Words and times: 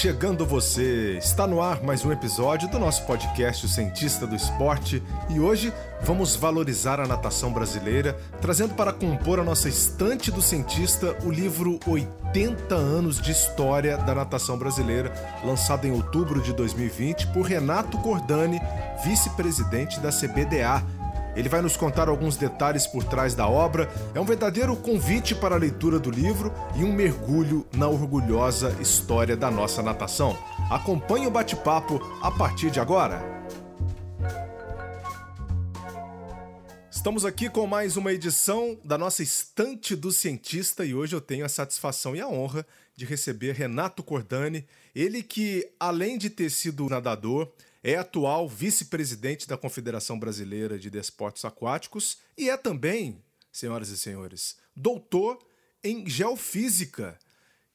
Chegando 0.00 0.46
você! 0.46 1.18
Está 1.18 1.46
no 1.46 1.60
ar 1.60 1.82
mais 1.82 2.06
um 2.06 2.10
episódio 2.10 2.66
do 2.70 2.78
nosso 2.78 3.04
podcast 3.04 3.66
O 3.66 3.68
Cientista 3.68 4.26
do 4.26 4.34
Esporte 4.34 5.02
e 5.28 5.38
hoje 5.38 5.70
vamos 6.00 6.34
valorizar 6.34 6.98
a 6.98 7.06
natação 7.06 7.52
brasileira, 7.52 8.18
trazendo 8.40 8.72
para 8.72 8.94
compor 8.94 9.38
a 9.38 9.44
nossa 9.44 9.68
estante 9.68 10.30
do 10.30 10.40
cientista 10.40 11.14
o 11.22 11.30
livro 11.30 11.78
80 11.86 12.74
anos 12.74 13.20
de 13.20 13.30
história 13.30 13.98
da 13.98 14.14
natação 14.14 14.56
brasileira, 14.56 15.12
lançado 15.44 15.86
em 15.86 15.92
outubro 15.92 16.40
de 16.40 16.54
2020 16.54 17.26
por 17.26 17.42
Renato 17.42 17.98
Cordani, 17.98 18.58
vice-presidente 19.04 20.00
da 20.00 20.08
CBDA 20.08 20.82
ele 21.34 21.48
vai 21.48 21.60
nos 21.60 21.76
contar 21.76 22.08
alguns 22.08 22.36
detalhes 22.36 22.86
por 22.86 23.04
trás 23.04 23.34
da 23.34 23.48
obra. 23.48 23.88
É 24.14 24.20
um 24.20 24.24
verdadeiro 24.24 24.76
convite 24.76 25.34
para 25.34 25.54
a 25.54 25.58
leitura 25.58 25.98
do 25.98 26.10
livro 26.10 26.52
e 26.76 26.84
um 26.84 26.92
mergulho 26.92 27.66
na 27.74 27.88
orgulhosa 27.88 28.76
história 28.80 29.36
da 29.36 29.50
nossa 29.50 29.82
natação. 29.82 30.36
Acompanhe 30.70 31.26
o 31.26 31.30
bate-papo 31.30 32.00
a 32.22 32.30
partir 32.30 32.70
de 32.70 32.80
agora. 32.80 33.40
Estamos 36.90 37.24
aqui 37.24 37.48
com 37.48 37.66
mais 37.66 37.96
uma 37.96 38.12
edição 38.12 38.78
da 38.84 38.98
nossa 38.98 39.22
Estante 39.22 39.96
do 39.96 40.12
Cientista 40.12 40.84
e 40.84 40.94
hoje 40.94 41.16
eu 41.16 41.20
tenho 41.20 41.46
a 41.46 41.48
satisfação 41.48 42.14
e 42.14 42.20
a 42.20 42.28
honra 42.28 42.66
de 42.94 43.06
receber 43.06 43.52
Renato 43.52 44.02
Cordani, 44.02 44.66
ele 44.94 45.22
que, 45.22 45.66
além 45.80 46.18
de 46.18 46.28
ter 46.28 46.50
sido 46.50 46.86
nadador, 46.90 47.50
é 47.82 47.96
atual 47.96 48.48
vice-presidente 48.48 49.48
da 49.48 49.56
Confederação 49.56 50.18
Brasileira 50.18 50.78
de 50.78 50.90
Desportos 50.90 51.44
Aquáticos 51.44 52.18
e 52.36 52.50
é 52.50 52.56
também, 52.56 53.22
senhoras 53.50 53.88
e 53.88 53.96
senhores, 53.96 54.58
doutor 54.76 55.38
em 55.82 56.08
geofísica. 56.08 57.18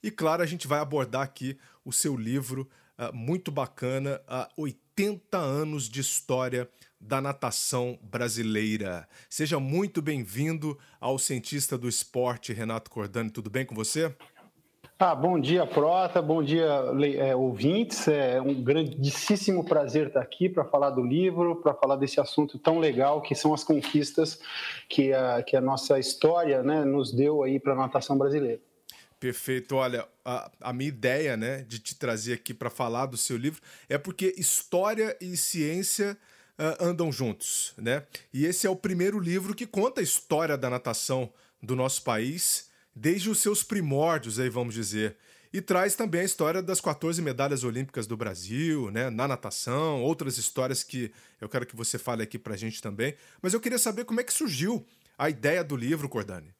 E 0.01 0.11
claro, 0.11 0.43
a 0.43 0.45
gente 0.45 0.67
vai 0.67 0.79
abordar 0.79 1.23
aqui 1.23 1.57
o 1.83 1.91
seu 1.91 2.15
livro 2.15 2.69
uh, 2.99 3.15
muito 3.15 3.51
bacana, 3.51 4.21
uh, 4.27 4.61
80 4.61 5.37
anos 5.37 5.89
de 5.89 6.01
história 6.01 6.69
da 6.99 7.19
natação 7.19 7.99
brasileira. 8.01 9.07
Seja 9.29 9.59
muito 9.59 10.01
bem-vindo 10.01 10.77
ao 10.99 11.17
cientista 11.17 11.77
do 11.77 11.89
esporte, 11.89 12.53
Renato 12.53 12.89
Cordani. 12.89 13.29
Tudo 13.29 13.49
bem 13.49 13.65
com 13.65 13.75
você? 13.75 14.15
Ah, 14.97 15.13
bom 15.13 15.37
dia, 15.37 15.67
Prota, 15.67 16.21
bom 16.21 16.41
dia, 16.41 16.69
é, 17.17 17.35
ouvintes. 17.35 18.07
É 18.07 18.39
um 18.39 18.63
grandíssimo 18.63 19.65
prazer 19.65 20.07
estar 20.07 20.21
aqui 20.21 20.47
para 20.47 20.63
falar 20.63 20.91
do 20.91 21.03
livro, 21.03 21.57
para 21.57 21.73
falar 21.73 21.97
desse 21.97 22.17
assunto 22.21 22.57
tão 22.57 22.79
legal 22.79 23.21
que 23.21 23.35
são 23.35 23.53
as 23.53 23.61
conquistas 23.61 24.39
que 24.87 25.11
a, 25.11 25.43
que 25.43 25.57
a 25.57 25.59
nossa 25.59 25.99
história 25.99 26.63
né, 26.63 26.85
nos 26.85 27.11
deu 27.11 27.43
aí 27.43 27.59
para 27.59 27.73
a 27.73 27.75
natação 27.75 28.17
brasileira. 28.17 28.61
Perfeito. 29.19 29.75
Olha, 29.75 30.07
a, 30.23 30.49
a, 30.61 30.71
minha 30.71 30.87
ideia 30.87 31.35
né, 31.35 31.65
de 31.67 31.79
te 31.79 31.93
trazer 31.99 32.31
aqui 32.31 32.53
para 32.53 32.69
falar 32.69 33.07
do 33.07 33.17
seu 33.17 33.35
livro 33.35 33.61
é 33.89 33.97
porque 33.97 34.33
história 34.37 35.17
e 35.19 35.35
ciência 35.35 36.17
uh, 36.57 36.85
andam 36.85 37.11
juntos, 37.11 37.73
né? 37.77 38.03
E 38.33 38.45
esse 38.45 38.65
é 38.65 38.69
o 38.69 38.75
primeiro 38.77 39.19
livro 39.19 39.53
que 39.53 39.67
conta 39.67 39.99
a 39.99 40.03
história 40.03 40.57
da 40.57 40.69
natação 40.69 41.29
do 41.61 41.75
nosso 41.75 42.01
país 42.01 42.73
desde 42.95 43.29
os 43.29 43.39
seus 43.39 43.61
primórdios, 43.63 44.39
aí 44.39 44.49
vamos 44.49 44.73
dizer. 44.73 45.17
E 45.51 45.61
traz 45.61 45.95
também 45.95 46.21
a 46.21 46.25
história 46.25 46.61
das 46.61 46.81
14 46.81 47.21
medalhas 47.21 47.63
olímpicas 47.63 48.07
do 48.07 48.17
Brasil, 48.17 48.91
né, 48.91 49.09
na 49.09 49.27
natação, 49.27 50.01
outras 50.03 50.37
histórias 50.37 50.83
que 50.83 51.11
eu 51.39 51.47
quero 51.47 51.65
que 51.65 51.75
você 51.75 51.97
fale 51.97 52.23
aqui 52.23 52.37
pra 52.37 52.57
gente 52.57 52.81
também. 52.81 53.15
Mas 53.41 53.53
eu 53.53 53.59
queria 53.59 53.77
saber 53.77 54.05
como 54.05 54.19
é 54.19 54.23
que 54.23 54.33
surgiu 54.33 54.85
a 55.17 55.29
ideia 55.29 55.63
do 55.63 55.75
livro, 55.75 56.09
Cordani. 56.09 56.53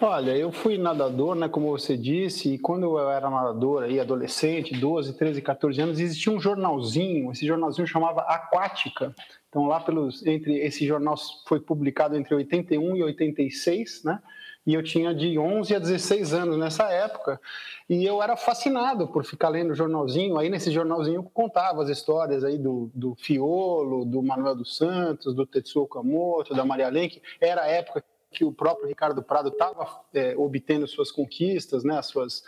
Olha, 0.00 0.36
eu 0.36 0.52
fui 0.52 0.76
nadador, 0.76 1.34
né, 1.34 1.48
como 1.48 1.70
você 1.70 1.96
disse, 1.96 2.54
e 2.54 2.58
quando 2.58 2.84
eu 2.98 3.10
era 3.10 3.30
nadador, 3.30 3.84
aí, 3.84 3.98
adolescente, 3.98 4.78
12, 4.78 5.14
13, 5.14 5.40
14 5.40 5.80
anos, 5.80 6.00
existia 6.00 6.32
um 6.32 6.40
jornalzinho, 6.40 7.32
esse 7.32 7.46
jornalzinho 7.46 7.86
chamava 7.86 8.22
Aquática. 8.22 9.14
Então, 9.48 9.66
lá 9.66 9.80
pelos, 9.80 10.26
entre, 10.26 10.58
esse 10.58 10.86
jornal 10.86 11.16
foi 11.46 11.60
publicado 11.60 12.16
entre 12.16 12.34
81 12.34 12.96
e 12.96 13.02
86, 13.02 14.04
né, 14.04 14.20
e 14.66 14.74
eu 14.74 14.82
tinha 14.82 15.14
de 15.14 15.38
11 15.38 15.74
a 15.74 15.78
16 15.78 16.32
anos 16.32 16.58
nessa 16.58 16.90
época, 16.90 17.40
e 17.88 18.04
eu 18.04 18.22
era 18.22 18.36
fascinado 18.36 19.06
por 19.08 19.24
ficar 19.24 19.50
lendo 19.50 19.74
jornalzinho, 19.74 20.38
aí 20.38 20.48
nesse 20.48 20.70
jornalzinho 20.70 21.16
eu 21.16 21.22
contava 21.22 21.82
as 21.82 21.88
histórias 21.88 22.42
aí 22.44 22.56
do, 22.56 22.90
do 22.94 23.14
Fiolo, 23.14 24.04
do 24.04 24.22
Manuel 24.22 24.54
dos 24.54 24.76
Santos, 24.76 25.34
do 25.34 25.46
Tetsuo 25.46 25.82
Okamoto, 25.82 26.54
da 26.54 26.64
Maria 26.64 26.88
Lenk, 26.88 27.20
era 27.40 27.62
a 27.62 27.66
época 27.66 28.02
que 28.34 28.44
o 28.44 28.52
próprio 28.52 28.88
Ricardo 28.88 29.22
Prado 29.22 29.48
estava 29.48 30.00
é, 30.12 30.34
obtendo 30.36 30.86
suas 30.86 31.10
conquistas, 31.10 31.84
né, 31.84 31.98
as 31.98 32.06
suas, 32.06 32.42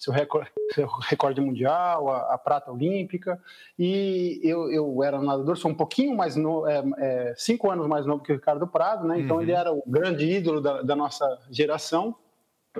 seu, 0.00 0.12
recorde, 0.12 0.50
seu 0.74 0.86
recorde 0.86 1.40
mundial, 1.40 2.10
a, 2.10 2.34
a, 2.34 2.38
prata 2.38 2.72
olímpica, 2.72 3.40
e 3.78 4.40
eu, 4.42 4.70
eu 4.70 5.02
era 5.02 5.20
nadador, 5.22 5.56
sou 5.56 5.70
um 5.70 5.74
pouquinho 5.74 6.16
mais 6.16 6.36
novo, 6.36 6.66
é, 6.66 6.82
é, 6.98 7.34
cinco 7.36 7.70
anos 7.70 7.86
mais 7.86 8.04
novo 8.04 8.22
que 8.22 8.32
o 8.32 8.34
Ricardo 8.34 8.66
Prado, 8.66 9.06
né, 9.06 9.20
então 9.20 9.36
uhum. 9.36 9.42
ele 9.42 9.52
era 9.52 9.72
o 9.72 9.82
grande 9.86 10.26
ídolo 10.26 10.60
da, 10.60 10.82
da 10.82 10.96
nossa 10.96 11.38
geração, 11.50 12.14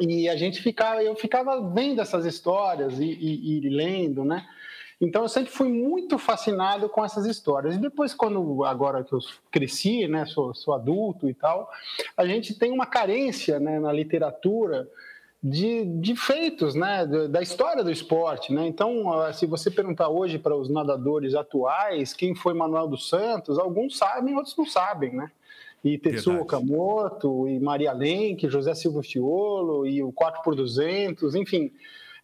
e 0.00 0.28
a 0.28 0.36
gente 0.36 0.60
ficava, 0.60 1.02
eu 1.02 1.14
ficava 1.16 1.60
vendo 1.72 2.00
essas 2.00 2.24
histórias 2.24 2.98
e, 2.98 3.04
e, 3.04 3.66
e 3.66 3.68
lendo, 3.68 4.24
né, 4.24 4.46
então 5.00 5.22
eu 5.22 5.28
sempre 5.28 5.50
fui 5.50 5.68
muito 5.68 6.18
fascinado 6.18 6.88
com 6.88 7.04
essas 7.04 7.24
histórias. 7.24 7.76
E 7.76 7.78
depois, 7.78 8.12
quando 8.12 8.64
agora 8.64 9.04
que 9.04 9.12
eu 9.12 9.20
cresci, 9.50 10.08
né, 10.08 10.26
sou, 10.26 10.54
sou 10.54 10.74
adulto 10.74 11.28
e 11.28 11.34
tal, 11.34 11.70
a 12.16 12.26
gente 12.26 12.58
tem 12.58 12.72
uma 12.72 12.86
carência 12.86 13.60
né, 13.60 13.78
na 13.78 13.92
literatura 13.92 14.88
de, 15.40 15.84
de 15.84 16.16
feitos, 16.16 16.74
né, 16.74 17.06
da 17.06 17.40
história 17.40 17.84
do 17.84 17.92
esporte, 17.92 18.52
né. 18.52 18.66
Então, 18.66 19.32
se 19.32 19.46
você 19.46 19.70
perguntar 19.70 20.08
hoje 20.08 20.36
para 20.36 20.56
os 20.56 20.68
nadadores 20.68 21.34
atuais 21.34 22.12
quem 22.12 22.34
foi 22.34 22.54
Manuel 22.54 22.88
dos 22.88 23.08
Santos, 23.08 23.56
alguns 23.56 23.96
sabem, 23.96 24.34
outros 24.34 24.56
não 24.56 24.66
sabem, 24.66 25.14
né 25.14 25.30
e 25.84 25.96
Tetsuo 25.96 26.40
Okamoto, 26.40 27.48
e 27.48 27.58
Maria 27.60 27.92
Lenk, 27.92 28.48
José 28.48 28.74
Silva 28.74 29.02
Fiolo, 29.02 29.86
e 29.86 30.02
o 30.02 30.12
4 30.12 30.42
por 30.42 30.54
200, 30.54 31.34
enfim, 31.34 31.70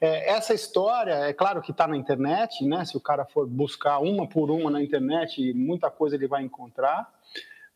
é, 0.04 0.32
essa 0.32 0.53
história, 0.53 1.15
é 1.15 1.32
claro 1.32 1.62
que 1.62 1.70
está 1.70 1.88
na 1.88 1.97
internet, 1.97 2.62
né? 2.62 2.84
Se 2.84 2.94
o 2.94 3.00
cara 3.00 3.25
for 3.25 3.47
buscar 3.47 4.00
uma 4.00 4.28
por 4.28 4.50
uma 4.50 4.70
na 4.70 4.82
internet, 4.82 5.54
muita 5.54 5.91
coisa 5.91 6.15
ele 6.15 6.28
vai 6.28 6.42
encontrar. 6.42 7.10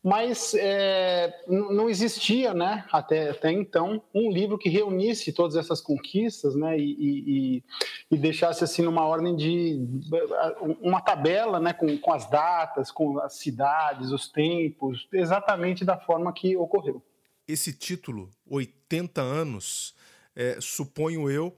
Mas 0.05 0.55
é, 0.55 1.43
não 1.49 1.88
existia, 1.88 2.55
né, 2.55 2.84
até, 2.93 3.31
até 3.31 3.50
então, 3.50 4.00
um 4.15 4.31
livro 4.31 4.56
que 4.56 4.69
reunisse 4.69 5.33
todas 5.33 5.56
essas 5.56 5.81
conquistas, 5.81 6.55
né, 6.55 6.78
e, 6.78 6.94
e, 7.59 7.65
e 8.09 8.17
deixasse 8.17 8.62
assim 8.62 8.83
numa 8.83 9.05
ordem 9.05 9.34
de 9.34 9.84
uma 10.81 11.00
tabela, 11.00 11.59
né, 11.59 11.72
com, 11.72 11.99
com 11.99 12.12
as 12.12 12.31
datas, 12.31 12.93
com 12.93 13.19
as 13.19 13.38
cidades, 13.38 14.12
os 14.12 14.28
tempos, 14.28 15.09
exatamente 15.12 15.84
da 15.84 15.99
forma 15.99 16.33
que 16.33 16.56
ocorreu. 16.56 17.03
Esse 17.47 17.72
título, 17.72 18.31
80 18.49 19.21
anos, 19.21 19.97
é, 20.37 20.59
suponho 20.61 21.28
eu, 21.28 21.56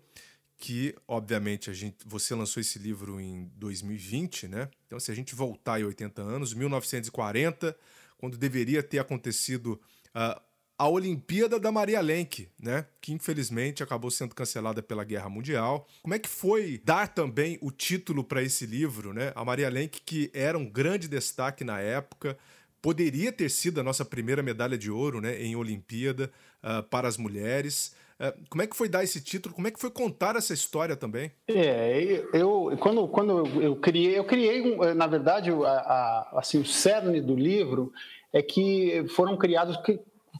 que, 0.61 0.95
obviamente, 1.09 1.71
a 1.71 1.73
gente, 1.73 1.97
você 2.07 2.35
lançou 2.35 2.61
esse 2.61 2.79
livro 2.79 3.19
em 3.19 3.51
2020, 3.57 4.47
né? 4.47 4.69
Então, 4.87 5.01
se 5.01 5.11
a 5.11 5.15
gente 5.15 5.35
voltar 5.35 5.81
em 5.81 5.85
80 5.85 6.21
anos, 6.21 6.53
1940, 6.53 7.75
quando 8.19 8.37
deveria 8.37 8.83
ter 8.83 8.99
acontecido 8.99 9.81
uh, 10.15 10.39
a 10.77 10.89
Olimpíada 10.89 11.59
da 11.59 11.73
Maria 11.73 12.03
Lenk, 12.03 12.47
né? 12.59 12.85
Que 13.01 13.13
infelizmente 13.13 13.83
acabou 13.83 14.11
sendo 14.11 14.35
cancelada 14.35 14.83
pela 14.83 15.03
Guerra 15.03 15.31
Mundial. 15.31 15.89
Como 16.03 16.15
é 16.15 16.19
que 16.19 16.29
foi 16.29 16.81
dar 16.85 17.09
também 17.09 17.59
o 17.63 17.71
título 17.71 18.23
para 18.23 18.43
esse 18.43 18.67
livro, 18.67 19.15
né? 19.15 19.33
A 19.35 19.43
Maria 19.43 19.71
Lenk, 19.71 20.03
que 20.05 20.31
era 20.35 20.59
um 20.59 20.69
grande 20.69 21.09
destaque 21.09 21.65
na 21.65 21.81
época, 21.81 22.37
poderia 22.83 23.33
ter 23.33 23.51
sido 23.51 23.81
a 23.81 23.83
nossa 23.83 24.05
primeira 24.05 24.43
medalha 24.43 24.77
de 24.77 24.91
ouro, 24.91 25.23
né? 25.23 25.43
Em 25.43 25.57
Olimpíada 25.57 26.31
uh, 26.63 26.83
para 26.83 27.09
as 27.09 27.17
mulheres. 27.17 27.95
É, 28.21 28.35
como 28.51 28.61
é 28.61 28.67
que 28.67 28.77
foi 28.77 28.87
dar 28.87 29.03
esse 29.03 29.19
título? 29.23 29.55
Como 29.55 29.67
é 29.67 29.71
que 29.71 29.81
foi 29.81 29.91
contar 29.91 30.37
essa 30.37 30.53
história 30.53 30.95
também? 30.95 31.33
É, 31.49 32.23
eu 32.35 32.77
quando, 32.79 33.09
quando 33.09 33.47
eu 33.63 33.77
criei, 33.77 34.19
eu 34.19 34.25
criei, 34.25 34.63
na 34.95 35.07
verdade, 35.07 35.51
a, 35.51 35.55
a, 35.55 36.39
assim, 36.39 36.61
o 36.61 36.65
cerne 36.65 37.23
do 37.23 37.35
livro 37.35 37.91
é 38.31 38.43
que 38.43 39.07
foram 39.17 39.39
criados 39.39 39.79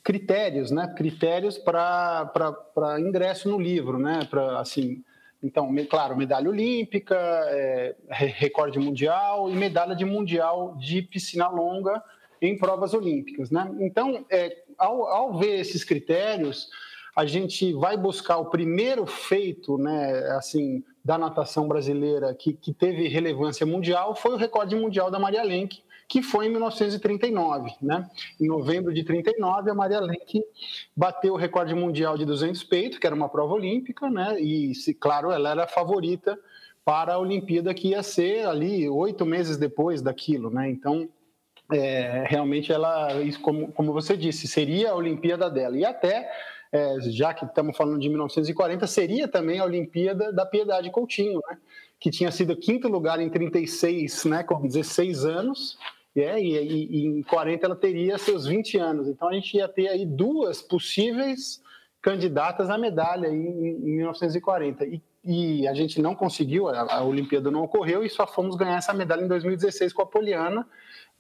critérios, 0.05 0.71
né? 0.71 0.93
Critérios 0.95 1.57
para 1.57 3.01
ingresso 3.01 3.49
no 3.49 3.59
livro, 3.59 3.99
né? 3.99 4.27
Para 4.29 4.61
assim, 4.61 5.03
então, 5.43 5.75
claro, 5.89 6.15
medalha 6.15 6.51
olímpica, 6.51 7.17
é, 7.17 7.95
recorde 8.11 8.79
mundial 8.79 9.49
e 9.51 9.57
medalha 9.57 9.97
de 9.97 10.05
mundial 10.05 10.77
de 10.77 11.01
piscina 11.01 11.49
longa 11.49 12.03
em 12.43 12.59
provas 12.59 12.93
olímpicas, 12.93 13.51
né? 13.51 13.71
Então, 13.81 14.27
é, 14.31 14.65
ao, 14.77 15.07
ao 15.07 15.39
ver 15.39 15.61
esses 15.61 15.83
critérios 15.83 16.69
a 17.17 17.27
gente 17.27 17.73
vai 17.73 17.97
buscar 17.97 18.39
o 18.39 18.47
primeiro 18.47 19.07
feito, 19.07 19.77
né, 19.79 20.13
assim, 20.37 20.83
da 21.05 21.19
natação 21.19 21.67
brasileira 21.67 22.35
que, 22.35 22.53
que 22.53 22.73
teve 22.73 23.09
relevância 23.09 23.67
mundial 23.67 24.15
foi 24.15 24.33
o 24.33 24.37
recorde 24.37 24.77
mundial 24.77 25.11
da 25.11 25.19
Maria 25.19 25.43
Lenk, 25.43 25.83
que 26.09 26.23
foi 26.23 26.47
em 26.47 26.51
1939. 26.51 27.71
Né? 27.81 28.09
Em 28.41 28.47
novembro 28.47 28.93
de 28.93 29.05
39, 29.05 29.71
a 29.71 29.75
Maria 29.75 30.01
Lenk 30.01 30.43
bateu 30.95 31.35
o 31.35 31.37
recorde 31.37 31.75
mundial 31.75 32.19
de 32.19 32.25
200 32.25 32.63
peitos, 32.65 32.99
que 32.99 33.07
era 33.07 33.15
uma 33.15 33.29
prova 33.29 33.55
olímpica, 33.55 34.11
né? 34.11 34.37
e, 34.41 34.73
claro, 34.99 35.31
ela 35.31 35.51
era 35.51 35.65
a 35.65 35.69
favorita 35.69 36.39
para 36.85 37.15
a 37.15 37.19
Olimpíada 37.19 37.73
que 37.73 37.89
ia 37.89 38.03
ser 38.03 38.47
ali 38.47 38.89
oito 38.89 39.25
meses 39.25 39.57
depois 39.57 40.03
daquilo. 40.03 40.51
Né? 40.51 40.69
Então, 40.69 41.09
é, 41.73 42.25
realmente 42.27 42.73
ela, 42.73 43.09
como, 43.41 43.71
como 43.73 43.93
você 43.93 44.17
disse, 44.17 44.49
seria 44.49 44.91
a 44.91 44.97
Olimpíada 44.97 45.49
dela. 45.49 45.79
E 45.79 45.85
até 45.85 46.29
é, 46.73 47.01
já 47.11 47.35
que 47.35 47.45
estamos 47.45 47.77
falando 47.77 47.99
de 47.99 48.09
1940, 48.09 48.87
seria 48.87 49.27
também 49.27 49.59
a 49.59 49.65
Olimpíada 49.65 50.33
da 50.33 50.47
Piedade 50.47 50.91
Coutinho, 50.91 51.41
né? 51.49 51.59
que 52.01 52.11
tinha 52.11 52.31
sido 52.31 52.57
quinto 52.57 52.89
lugar 52.89 53.21
em 53.21 53.29
36, 53.29 54.25
né, 54.25 54.43
com 54.43 54.67
16 54.67 55.27
anos, 55.27 55.79
é, 56.17 56.41
e, 56.41 56.57
e, 56.57 57.07
em 57.07 57.23
40 57.23 57.67
ela 57.67 57.77
teria 57.77 58.17
seus 58.19 58.47
20 58.47 58.79
anos. 58.79 59.07
Então 59.07 59.29
a 59.29 59.35
gente 59.35 59.57
ia 59.57 59.69
ter 59.69 59.89
aí 59.89 60.07
duas 60.07 60.63
possíveis 60.63 61.63
candidatas 62.01 62.71
à 62.71 62.79
medalha 62.79 63.29
em, 63.29 63.37
em 63.37 63.97
1940. 63.97 64.87
E, 64.87 65.03
e, 65.23 65.69
a 65.69 65.75
gente 65.75 66.01
não 66.01 66.15
conseguiu, 66.15 66.69
a, 66.69 66.95
a 66.95 67.05
Olimpíada 67.05 67.51
não 67.51 67.63
ocorreu 67.63 68.03
e 68.03 68.09
só 68.09 68.27
fomos 68.27 68.57
ganhar 68.57 68.79
essa 68.79 68.95
medalha 68.95 69.23
em 69.23 69.29
2016 69.29 69.93
com 69.93 70.03
a 70.03 70.07
Poliana, 70.07 70.67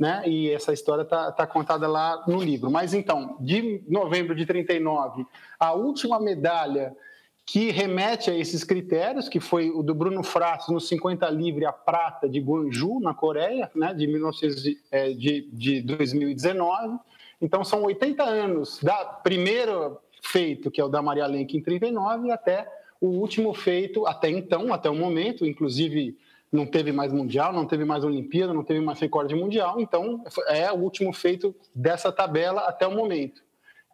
né? 0.00 0.22
E 0.26 0.50
essa 0.50 0.72
história 0.72 1.02
está 1.02 1.30
tá 1.30 1.46
contada 1.46 1.86
lá 1.86 2.24
no 2.26 2.42
livro. 2.42 2.70
Mas 2.70 2.94
então, 2.94 3.36
de 3.38 3.84
novembro 3.86 4.34
de 4.34 4.46
39, 4.46 5.26
a 5.58 5.74
última 5.74 6.18
medalha 6.18 6.96
que 7.44 7.70
remete 7.70 8.30
a 8.30 8.34
esses 8.34 8.64
critérios, 8.64 9.28
que 9.28 9.40
foi 9.40 9.70
o 9.70 9.82
do 9.82 9.94
Bruno 9.94 10.22
Fratos 10.22 10.68
no 10.68 10.80
50 10.80 11.28
livre, 11.28 11.66
a 11.66 11.72
prata 11.72 12.28
de 12.28 12.40
Guangzhou, 12.40 12.98
na 13.00 13.12
Coreia, 13.12 13.70
né, 13.74 13.92
de, 13.92 14.06
1900, 14.06 14.64
é, 14.90 15.10
de, 15.10 15.48
de 15.52 15.82
2019. 15.82 16.96
Então, 17.42 17.62
são 17.62 17.82
80 17.82 18.22
anos 18.22 18.80
da 18.82 19.04
primeiro 19.04 19.98
feito, 20.22 20.70
que 20.70 20.80
é 20.80 20.84
o 20.84 20.88
da 20.88 21.02
Maria 21.02 21.26
Lenk 21.26 21.56
em 21.56 21.60
39, 21.60 22.30
até 22.30 22.66
o 23.00 23.08
último 23.08 23.52
feito, 23.52 24.06
até 24.06 24.30
então, 24.30 24.72
até 24.72 24.88
o 24.88 24.94
momento, 24.94 25.44
inclusive 25.44 26.16
não 26.52 26.66
teve 26.66 26.92
mais 26.92 27.12
Mundial, 27.12 27.52
não 27.52 27.66
teve 27.66 27.84
mais 27.84 28.04
Olimpíada, 28.04 28.52
não 28.52 28.64
teve 28.64 28.80
mais 28.80 28.98
recorde 28.98 29.34
mundial, 29.34 29.80
então 29.80 30.24
é 30.48 30.70
o 30.72 30.76
último 30.76 31.12
feito 31.12 31.54
dessa 31.74 32.10
tabela 32.10 32.62
até 32.62 32.86
o 32.86 32.94
momento. 32.94 33.42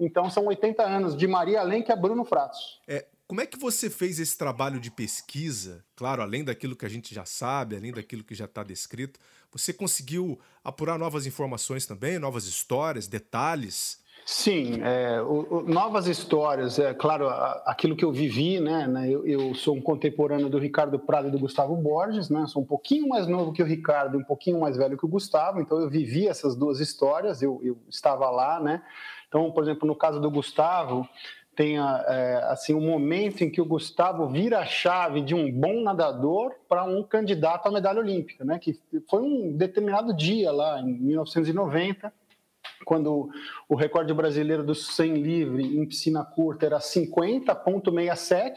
Então 0.00 0.30
são 0.30 0.46
80 0.46 0.82
anos 0.82 1.16
de 1.16 1.26
Maria 1.26 1.62
Lenk 1.62 1.90
a 1.90 1.96
Bruno 1.96 2.24
Fratos. 2.24 2.80
É, 2.86 3.06
como 3.26 3.40
é 3.40 3.46
que 3.46 3.58
você 3.58 3.90
fez 3.90 4.20
esse 4.20 4.38
trabalho 4.38 4.78
de 4.78 4.90
pesquisa? 4.90 5.84
Claro, 5.96 6.22
além 6.22 6.44
daquilo 6.44 6.76
que 6.76 6.86
a 6.86 6.88
gente 6.88 7.14
já 7.14 7.24
sabe, 7.24 7.76
além 7.76 7.92
daquilo 7.92 8.22
que 8.22 8.34
já 8.34 8.44
está 8.44 8.62
descrito, 8.62 9.18
você 9.50 9.72
conseguiu 9.72 10.38
apurar 10.62 10.98
novas 10.98 11.26
informações 11.26 11.86
também, 11.86 12.18
novas 12.18 12.46
histórias, 12.46 13.06
detalhes? 13.06 14.00
Sim, 14.28 14.82
é, 14.82 15.22
o, 15.22 15.58
o, 15.58 15.62
novas 15.62 16.08
histórias, 16.08 16.80
é 16.80 16.92
claro, 16.92 17.28
a, 17.28 17.62
aquilo 17.64 17.94
que 17.94 18.04
eu 18.04 18.10
vivi, 18.10 18.58
né, 18.58 18.84
né 18.88 19.08
eu, 19.08 19.24
eu, 19.24 19.54
sou 19.54 19.76
um 19.76 19.80
contemporâneo 19.80 20.48
do 20.48 20.58
Ricardo 20.58 20.98
Prado 20.98 21.28
e 21.28 21.30
do 21.30 21.38
Gustavo 21.38 21.76
Borges, 21.76 22.28
né, 22.28 22.44
sou 22.48 22.60
um 22.60 22.66
pouquinho 22.66 23.06
mais 23.08 23.28
novo 23.28 23.52
que 23.52 23.62
o 23.62 23.64
Ricardo, 23.64 24.18
um 24.18 24.24
pouquinho 24.24 24.58
mais 24.58 24.76
velho 24.76 24.98
que 24.98 25.04
o 25.04 25.08
Gustavo, 25.08 25.60
então 25.60 25.78
eu 25.78 25.88
vivi 25.88 26.26
essas 26.26 26.56
duas 26.56 26.80
histórias, 26.80 27.40
eu, 27.40 27.60
eu 27.62 27.78
estava 27.88 28.28
lá, 28.28 28.58
né, 28.58 28.82
então, 29.28 29.52
por 29.52 29.62
exemplo, 29.62 29.86
no 29.86 29.94
caso 29.94 30.20
do 30.20 30.28
Gustavo, 30.28 31.08
tem 31.54 31.78
é, 31.78 32.40
assim 32.48 32.74
um 32.74 32.80
momento 32.80 33.44
em 33.44 33.50
que 33.50 33.60
o 33.60 33.64
Gustavo 33.64 34.28
vira 34.28 34.58
a 34.58 34.66
chave 34.66 35.20
de 35.20 35.36
um 35.36 35.52
bom 35.52 35.82
nadador 35.82 36.52
para 36.68 36.82
um 36.82 37.00
candidato 37.04 37.68
à 37.68 37.70
medalha 37.70 38.00
olímpica, 38.00 38.44
né? 38.44 38.58
Que 38.58 38.78
foi 39.08 39.22
um 39.22 39.56
determinado 39.56 40.14
dia 40.14 40.52
lá 40.52 40.78
em 40.80 40.92
1990, 41.00 42.12
quando 42.84 43.28
o 43.68 43.74
recorde 43.74 44.12
brasileiro 44.12 44.64
do 44.64 44.74
100 44.74 45.14
livre 45.14 45.78
em 45.78 45.86
piscina 45.86 46.24
curta 46.24 46.66
era 46.66 46.78
50.67 46.78 48.52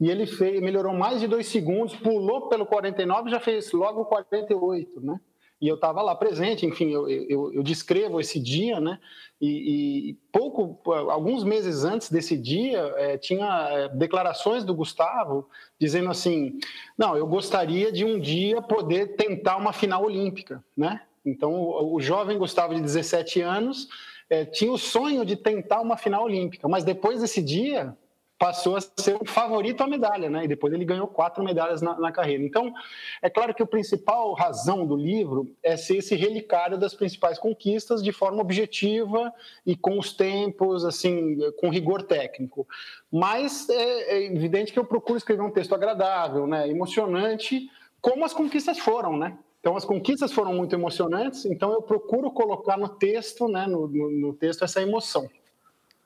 e 0.00 0.10
ele 0.10 0.26
fez, 0.26 0.60
melhorou 0.60 0.94
mais 0.94 1.20
de 1.20 1.26
dois 1.26 1.46
segundos, 1.48 1.94
pulou 1.96 2.48
pelo 2.48 2.66
49 2.66 3.28
e 3.28 3.32
já 3.32 3.40
fez 3.40 3.72
logo 3.72 4.04
48, 4.04 5.00
né? 5.00 5.18
e 5.60 5.66
eu 5.66 5.74
estava 5.74 6.00
lá 6.02 6.14
presente, 6.14 6.64
enfim, 6.64 6.90
eu, 6.90 7.08
eu, 7.08 7.52
eu, 7.52 7.62
descrevo 7.62 8.20
esse 8.20 8.38
dia, 8.38 8.80
né? 8.80 8.98
E, 9.40 10.10
e, 10.10 10.14
pouco, 10.32 10.80
alguns 11.10 11.42
meses 11.42 11.84
antes 11.84 12.10
desse 12.10 12.36
dia, 12.36 12.78
é, 12.96 13.18
tinha 13.18 13.68
é, 13.70 13.88
declarações 13.88 14.64
do 14.64 14.74
Gustavo 14.74 15.48
dizendo 15.78 16.10
assim: 16.10 16.58
não, 16.96 17.16
eu 17.16 17.26
gostaria 17.26 17.90
de 17.90 18.04
um 18.04 18.20
dia 18.20 18.62
poder 18.62 19.16
tentar 19.16 19.56
uma 19.56 19.72
final 19.72 20.04
olímpica, 20.04 20.64
né? 20.76 21.02
Então, 21.24 21.52
o, 21.92 22.00
jovem 22.00 22.38
Gustavo 22.38 22.74
de 22.74 22.80
17 22.80 23.40
anos 23.40 23.88
é, 24.28 24.44
tinha 24.44 24.72
o 24.72 24.78
sonho 24.78 25.24
de 25.24 25.36
tentar 25.36 25.80
uma 25.80 25.96
final 25.96 26.24
olímpica, 26.24 26.68
mas 26.68 26.84
depois 26.84 27.20
desse 27.20 27.42
dia, 27.42 27.96
passou 28.38 28.76
a 28.76 28.80
ser 28.80 29.16
o 29.20 29.24
favorito 29.24 29.82
à 29.82 29.86
medalha, 29.86 30.30
né? 30.30 30.44
E 30.44 30.48
depois 30.48 30.72
ele 30.72 30.84
ganhou 30.84 31.08
quatro 31.08 31.42
medalhas 31.42 31.82
na, 31.82 31.98
na, 31.98 32.12
carreira. 32.12 32.44
Então, 32.44 32.72
é 33.20 33.28
claro 33.28 33.52
que 33.52 33.62
a 33.62 33.66
principal 33.66 34.32
razão 34.32 34.86
do 34.86 34.96
livro 34.96 35.52
é 35.62 35.76
ser 35.76 35.96
esse 35.96 36.14
relicário 36.14 36.78
das 36.78 36.94
principais 36.94 37.38
conquistas 37.38 38.02
de 38.02 38.12
forma 38.12 38.40
objetiva 38.40 39.32
e 39.66 39.74
com 39.76 39.98
os 39.98 40.12
tempos, 40.12 40.84
assim, 40.84 41.36
com 41.58 41.68
rigor 41.68 42.02
técnico. 42.02 42.66
Mas 43.10 43.68
é, 43.68 44.18
é 44.18 44.26
evidente 44.26 44.72
que 44.72 44.78
eu 44.78 44.84
procuro 44.84 45.18
escrever 45.18 45.42
um 45.42 45.50
texto 45.50 45.74
agradável, 45.74 46.46
né? 46.46 46.68
Emocionante, 46.68 47.68
como 48.00 48.24
as 48.24 48.32
conquistas 48.32 48.78
foram, 48.78 49.16
né? 49.16 49.36
Então, 49.68 49.76
as 49.76 49.84
conquistas 49.84 50.32
foram 50.32 50.54
muito 50.54 50.74
emocionantes, 50.74 51.44
então 51.44 51.74
eu 51.74 51.82
procuro 51.82 52.30
colocar 52.30 52.78
no 52.78 52.88
texto, 52.88 53.46
né, 53.48 53.66
no, 53.66 53.86
no, 53.86 54.10
no 54.10 54.32
texto, 54.32 54.64
essa 54.64 54.80
emoção. 54.80 55.28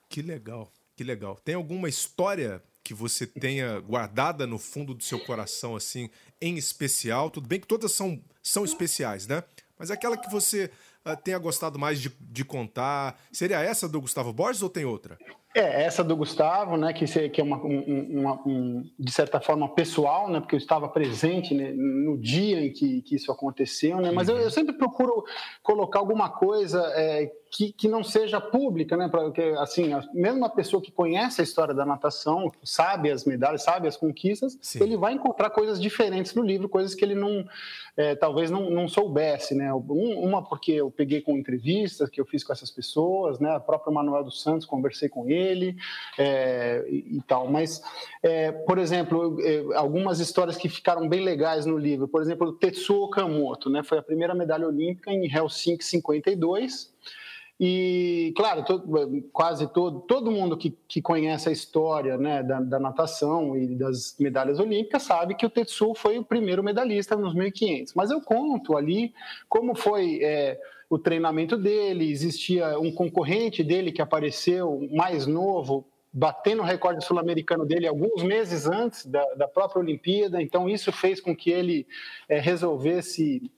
Que 0.09 0.20
legal. 0.20 0.69
Que 0.97 1.05
legal. 1.05 1.38
Tem 1.44 1.55
alguma 1.55 1.88
história 1.88 2.61
que 2.82 2.93
você 2.93 3.25
tenha 3.25 3.79
guardada 3.79 4.49
no 4.49 4.59
fundo 4.59 4.93
do 4.93 5.05
seu 5.05 5.20
coração, 5.20 5.76
assim, 5.76 6.11
em 6.41 6.56
especial? 6.56 7.31
Tudo 7.31 7.47
bem 7.47 7.61
que 7.61 7.67
todas 7.69 7.93
são, 7.93 8.20
são 8.43 8.64
especiais, 8.64 9.29
né? 9.29 9.44
Mas 9.79 9.93
aquela 9.93 10.17
que 10.17 10.29
você 10.29 10.69
uh, 11.06 11.17
tenha 11.17 11.38
gostado 11.38 11.79
mais 11.79 12.00
de, 12.00 12.11
de 12.20 12.44
contar, 12.44 13.17
seria 13.31 13.61
essa 13.61 13.88
do 13.88 14.00
Gustavo 14.00 14.32
Borges 14.32 14.61
ou 14.62 14.69
tem 14.69 14.85
outra? 14.85 15.17
É, 15.55 15.85
essa 15.85 16.03
do 16.03 16.17
Gustavo, 16.17 16.79
né, 16.79 16.94
que, 16.94 17.05
que 17.29 17.41
é 17.41 17.44
uma, 17.44 17.59
uma 17.59 18.41
um, 18.47 18.91
de 18.99 19.13
certa 19.13 19.39
forma 19.39 19.69
pessoal, 19.69 20.31
né, 20.31 20.41
porque 20.41 20.55
eu 20.55 20.59
estava 20.59 20.89
presente 20.89 21.53
né, 21.53 21.73
no 21.73 22.17
dia 22.17 22.65
em 22.65 22.73
que, 22.73 23.03
que 23.03 23.17
isso 23.17 23.31
aconteceu, 23.31 24.01
né, 24.01 24.11
mas 24.11 24.31
eu, 24.31 24.39
eu, 24.39 24.51
sempre 24.51 24.73
procuro 24.73 25.25
colocar 25.63 25.99
alguma 25.99 26.31
coisa 26.31 26.81
é, 26.94 27.31
que, 27.53 27.71
que 27.71 27.87
não 27.87 28.03
seja 28.03 28.41
pública, 28.41 28.97
né? 28.97 29.09
Porque, 29.09 29.43
assim, 29.59 29.91
mesmo 30.15 30.39
uma 30.39 30.49
pessoa 30.49 30.81
que 30.81 30.91
conhece 30.91 31.43
a 31.43 31.44
história 31.44 31.75
da 31.75 31.85
natação, 31.85 32.51
sabe 32.65 33.11
as 33.11 33.27
medalhas, 33.27 33.63
sabe 33.63 33.87
as 33.87 33.97
conquistas, 33.97 34.59
Sim. 34.63 34.82
ele 34.82 34.97
vai 34.97 35.13
encontrar 35.13 35.51
coisas 35.51 35.79
diferentes 35.79 36.35
no 36.35 36.43
livro, 36.43 36.67
coisas 36.67 36.94
que 36.94 37.05
ele 37.05 37.15
não, 37.15 37.47
é, 37.94 38.15
talvez 38.15 38.51
não, 38.51 38.71
não 38.71 38.89
soubesse, 38.89 39.55
né? 39.55 39.73
Um, 39.75 40.19
uma 40.21 40.43
porque 40.43 40.73
eu 40.73 40.91
peguei 40.91 41.21
com 41.21 41.37
entrevistas 41.37 42.09
que 42.09 42.19
eu 42.19 42.25
fiz 42.25 42.43
com 42.43 42.55
essas 42.55 42.71
pessoas, 42.71 43.39
né? 43.39 43.55
O 43.55 43.61
próprio 43.61 43.93
Manuel 43.93 44.25
dos 44.25 44.43
Santos, 44.43 44.67
conversei 44.67 45.11
com 45.11 45.29
ele 45.29 45.42
é, 46.19 46.84
e, 46.89 47.20
tal. 47.27 47.51
Mas, 47.51 47.82
é, 48.22 48.53
por 48.53 48.79
exemplo, 48.79 49.37
é, 49.41 49.77
algumas 49.77 50.20
histórias 50.20 50.56
que 50.56 50.69
ficaram 50.69 51.08
bem 51.08 51.25
legais 51.25 51.67
no 51.67 51.77
livro, 51.77 52.08
por 52.08 52.22
exemplo, 52.22 52.49
o 52.49 52.53
Tetsuo 52.53 53.05
Okamoto, 53.05 53.69
né? 53.69 53.82
Foi 53.82 53.99
a 53.99 54.03
primeira 54.03 54.34
medalha 54.34 54.67
olímpica 54.67 55.11
em 55.11 55.27
Helsinki 55.32 55.84
52, 55.84 56.93
e, 57.65 58.32
claro, 58.37 58.65
todo, 58.65 59.22
quase 59.32 59.72
todo, 59.72 60.01
todo 60.01 60.32
mundo 60.32 60.56
que, 60.56 60.77
que 60.89 61.01
conhece 61.01 61.49
a 61.49 61.53
história 61.53 62.19
né, 62.19 62.43
da, 62.43 62.61
da, 62.61 62.81
natação 62.81 63.56
e 63.56 63.77
das 63.77 64.17
medalhas 64.19 64.58
olímpicas 64.58 65.05
sabe 65.05 65.37
que 65.37 65.46
o 65.46 65.49
Tetsu 65.49 65.94
foi 65.94 66.19
o 66.19 66.25
primeiro 66.25 66.61
medalhista 66.65 67.15
nos 67.15 67.34
1500. 67.34 67.94
Mas 67.94 68.11
eu 68.11 68.20
conto 68.20 68.77
ali 68.77 69.15
como 69.49 69.77
foi 69.77 70.19
é, 70.25 70.58
o 70.93 70.99
treinamento 70.99 71.56
dele, 71.56 72.11
existia 72.11 72.79
um 72.79 72.93
concorrente 72.93 73.65
dele 73.65 73.91
que 73.91 74.03
apareceu 74.03 74.87
mais 74.93 75.27
novo, 75.27 75.89
batendo 76.13 76.61
o 76.61 76.67
recorde 76.67 77.03
sul-americano 77.03 77.65
dele 77.65 77.87
alguns 77.87 78.22
meses 78.22 78.67
antes 78.67 79.06
da, 79.06 79.25
da, 79.34 79.49
própria 79.49 79.81
Olimpíada. 79.81 80.43
Então, 80.43 80.69
isso 80.69 80.93
fez 80.93 81.19
com 81.19 81.34
que 81.34 81.51
ele 81.51 81.87
é, 82.29 82.39
resolvesse 82.39 83.51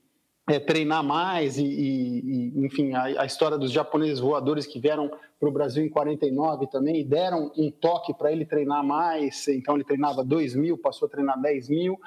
é, 0.47 0.59
treinar 0.59 1.03
mais 1.03 1.57
e, 1.57 1.65
e, 1.65 2.19
e 2.55 2.65
enfim, 2.65 2.93
a, 2.93 3.03
a, 3.03 3.25
história 3.25 3.57
dos 3.57 3.69
japoneses 3.69 4.19
voadores 4.19 4.65
que 4.65 4.79
vieram 4.79 5.11
para 5.37 5.49
o 5.49 5.51
Brasil 5.51 5.83
em 5.83 5.89
49 5.89 6.67
também 6.67 7.05
deram 7.05 7.51
um 7.57 7.69
toque 7.69 8.13
para 8.13 8.31
ele 8.31 8.45
treinar 8.45 8.81
mais, 8.81 9.45
então 9.49 9.75
ele 9.75 9.83
treinava 9.83 10.23
2 10.23 10.55
mil, 10.55 10.77
passou 10.77 11.07
a 11.07 11.11
treinar 11.11 11.41
10 11.41 11.67
mil, 11.67 11.99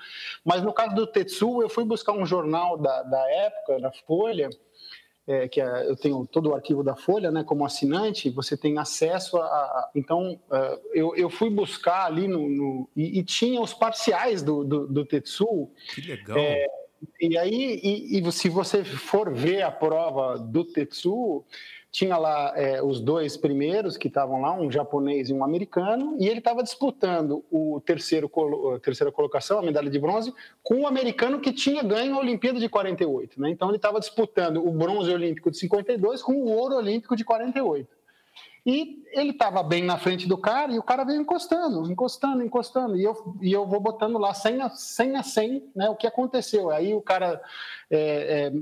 mas 0.42 0.62
no 0.62 0.72
caso 0.72 0.94
do 0.94 1.06
Tetsu 1.06 1.60
eu 1.60 1.68
fui 1.68 1.84
buscar 1.84 2.12
um 2.12 2.24
jornal 2.24 2.78
da, 2.78 3.02
da 3.02 3.30
época, 3.30 3.78
da 3.80 3.92
Folha, 4.06 4.48
é, 5.28 5.46
que 5.46 5.60
é, 5.60 5.86
eu 5.86 5.94
tenho 5.94 6.26
todo 6.26 6.48
o 6.48 6.54
arquivo 6.54 6.82
da 6.82 6.96
Folha, 6.96 7.30
né, 7.30 7.44
como 7.44 7.66
assinante, 7.66 8.30
você 8.30 8.56
tem 8.56 8.78
acesso 8.78 9.36
a. 9.36 9.44
a 9.44 9.90
então, 9.94 10.40
uh, 10.50 10.80
eu, 10.94 11.14
eu 11.14 11.28
fui 11.28 11.50
buscar 11.50 12.06
ali 12.06 12.26
no. 12.26 12.48
no 12.48 12.88
e, 12.96 13.18
e, 13.18 13.22
tinha 13.22 13.60
os 13.60 13.74
parciais 13.74 14.42
do, 14.42 14.64
do, 14.64 14.86
do 14.86 15.04
Tetsu. 15.04 15.68
Que 15.94 16.00
legal! 16.00 16.38
É, 16.38 16.66
E 17.20 17.36
aí, 17.36 17.78
e, 17.82 18.18
e, 18.18 18.32
se 18.32 18.48
você 18.48 18.82
for 18.82 19.30
ver 19.30 19.62
a 19.62 19.70
prova 19.70 20.38
do 20.38 20.64
Tetsu, 20.64 21.44
tinha 21.90 22.16
lá 22.18 22.52
é, 22.54 22.82
os 22.82 23.00
dois 23.00 23.36
primeiros 23.36 23.96
que 23.96 24.08
estavam 24.08 24.40
lá, 24.40 24.52
um 24.52 24.70
japonês 24.70 25.30
e 25.30 25.32
um 25.32 25.42
americano, 25.42 26.16
e 26.18 26.28
ele 26.28 26.38
estava 26.38 26.62
disputando 26.62 27.44
o 27.50 27.80
terceiro 27.80 28.30
a 28.74 28.78
terceira 28.78 29.10
colocação, 29.10 29.58
a 29.58 29.62
medalha 29.62 29.90
de 29.90 29.98
bronze, 29.98 30.32
com 30.62 30.82
o 30.82 30.86
americano 30.86 31.40
que 31.40 31.52
tinha 31.52 31.82
ganho 31.82 32.14
a 32.14 32.18
Olimpíada 32.18 32.60
de 32.60 32.68
48. 32.68 33.40
Né? 33.40 33.50
Então 33.50 33.68
ele 33.68 33.76
estava 33.76 33.98
disputando 33.98 34.66
o 34.66 34.70
bronze 34.70 35.10
olímpico 35.10 35.50
de 35.50 35.58
52 35.58 36.22
com 36.22 36.34
o 36.34 36.50
ouro 36.50 36.76
olímpico 36.76 37.16
de 37.16 37.24
48. 37.24 37.98
E 38.66 39.02
ele 39.12 39.30
estava 39.30 39.62
bem 39.62 39.82
na 39.82 39.96
frente 39.96 40.28
do 40.28 40.36
cara 40.36 40.72
e 40.72 40.78
o 40.78 40.82
cara 40.82 41.02
veio 41.02 41.18
encostando, 41.18 41.90
encostando, 41.90 42.42
encostando. 42.42 42.96
E 42.98 43.02
eu, 43.02 43.34
e 43.40 43.50
eu 43.50 43.66
vou 43.66 43.80
botando 43.80 44.18
lá 44.18 44.34
100 44.34 44.60
a 44.60 44.68
100, 44.68 45.16
a 45.16 45.22
100 45.22 45.70
né, 45.74 45.88
o 45.88 45.96
que 45.96 46.06
aconteceu. 46.06 46.70
Aí 46.70 46.94
o 46.94 47.00
cara 47.00 47.40
é, 47.90 47.98
é, 47.98 48.52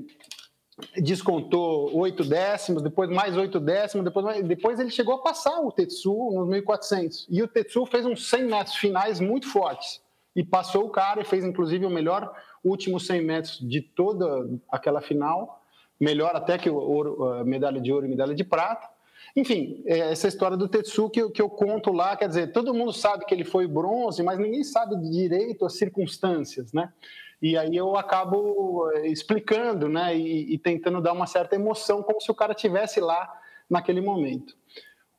descontou 0.96 1.96
oito 1.96 2.22
décimos, 2.22 2.82
depois 2.82 3.08
mais 3.08 3.36
oito 3.36 3.58
décimos, 3.58 4.04
depois, 4.04 4.44
depois 4.44 4.78
ele 4.78 4.90
chegou 4.90 5.14
a 5.14 5.22
passar 5.22 5.60
o 5.60 5.72
Tetsu 5.72 6.30
nos 6.34 6.48
1400. 6.48 7.26
E 7.30 7.42
o 7.42 7.48
Tetsu 7.48 7.86
fez 7.86 8.04
uns 8.04 8.28
100 8.28 8.44
metros 8.44 8.76
finais 8.76 9.20
muito 9.20 9.48
fortes. 9.48 10.02
E 10.34 10.44
passou 10.44 10.84
o 10.84 10.90
cara 10.90 11.22
e 11.22 11.24
fez 11.24 11.44
inclusive 11.44 11.86
o 11.86 11.90
melhor 11.90 12.30
último 12.62 13.00
100 13.00 13.22
metros 13.22 13.58
de 13.58 13.80
toda 13.80 14.48
aquela 14.70 15.00
final. 15.00 15.62
Melhor 15.98 16.36
até 16.36 16.58
que 16.58 16.68
o 16.68 17.42
medalha 17.44 17.80
de 17.80 17.90
ouro 17.90 18.04
e 18.04 18.08
medalha 18.10 18.34
de 18.34 18.44
prata. 18.44 18.86
Enfim, 19.34 19.82
é 19.86 20.12
essa 20.12 20.28
história 20.28 20.56
do 20.56 20.68
Tetsu 20.68 21.08
que, 21.08 21.30
que 21.30 21.40
eu 21.40 21.48
conto 21.48 21.90
lá, 21.90 22.16
quer 22.16 22.28
dizer, 22.28 22.52
todo 22.52 22.74
mundo 22.74 22.92
sabe 22.92 23.24
que 23.24 23.34
ele 23.34 23.44
foi 23.44 23.66
bronze, 23.66 24.22
mas 24.22 24.38
ninguém 24.38 24.62
sabe 24.62 24.96
direito 25.10 25.64
as 25.64 25.76
circunstâncias, 25.76 26.72
né? 26.72 26.92
E 27.40 27.56
aí 27.56 27.76
eu 27.76 27.96
acabo 27.96 28.90
é, 28.92 29.08
explicando, 29.08 29.88
né, 29.88 30.16
e, 30.16 30.54
e 30.54 30.58
tentando 30.58 31.00
dar 31.00 31.12
uma 31.12 31.26
certa 31.26 31.54
emoção, 31.54 32.02
como 32.02 32.20
se 32.20 32.30
o 32.30 32.34
cara 32.34 32.54
tivesse 32.54 33.00
lá 33.00 33.40
naquele 33.68 34.00
momento. 34.00 34.56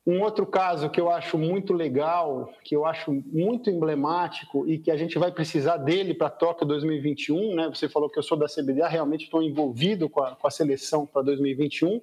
Um 0.06 0.22
outro 0.22 0.46
caso 0.46 0.88
que 0.88 1.00
eu 1.00 1.10
acho 1.10 1.36
muito 1.36 1.74
legal, 1.74 2.50
que 2.64 2.74
eu 2.74 2.86
acho 2.86 3.12
muito 3.12 3.68
emblemático 3.68 4.66
e 4.66 4.78
que 4.78 4.90
a 4.90 4.96
gente 4.96 5.18
vai 5.18 5.30
precisar 5.30 5.76
dele 5.76 6.14
para 6.14 6.30
Tóquio 6.30 6.66
2021, 6.66 7.54
né? 7.54 7.68
Você 7.68 7.90
falou 7.90 8.08
que 8.08 8.18
eu 8.18 8.22
sou 8.22 8.38
da 8.38 8.46
CBDA, 8.46 8.88
realmente 8.88 9.24
estou 9.24 9.42
envolvido 9.42 10.08
com 10.08 10.22
a, 10.22 10.34
com 10.34 10.46
a 10.46 10.50
seleção 10.50 11.04
para 11.04 11.20
2021 11.22 12.00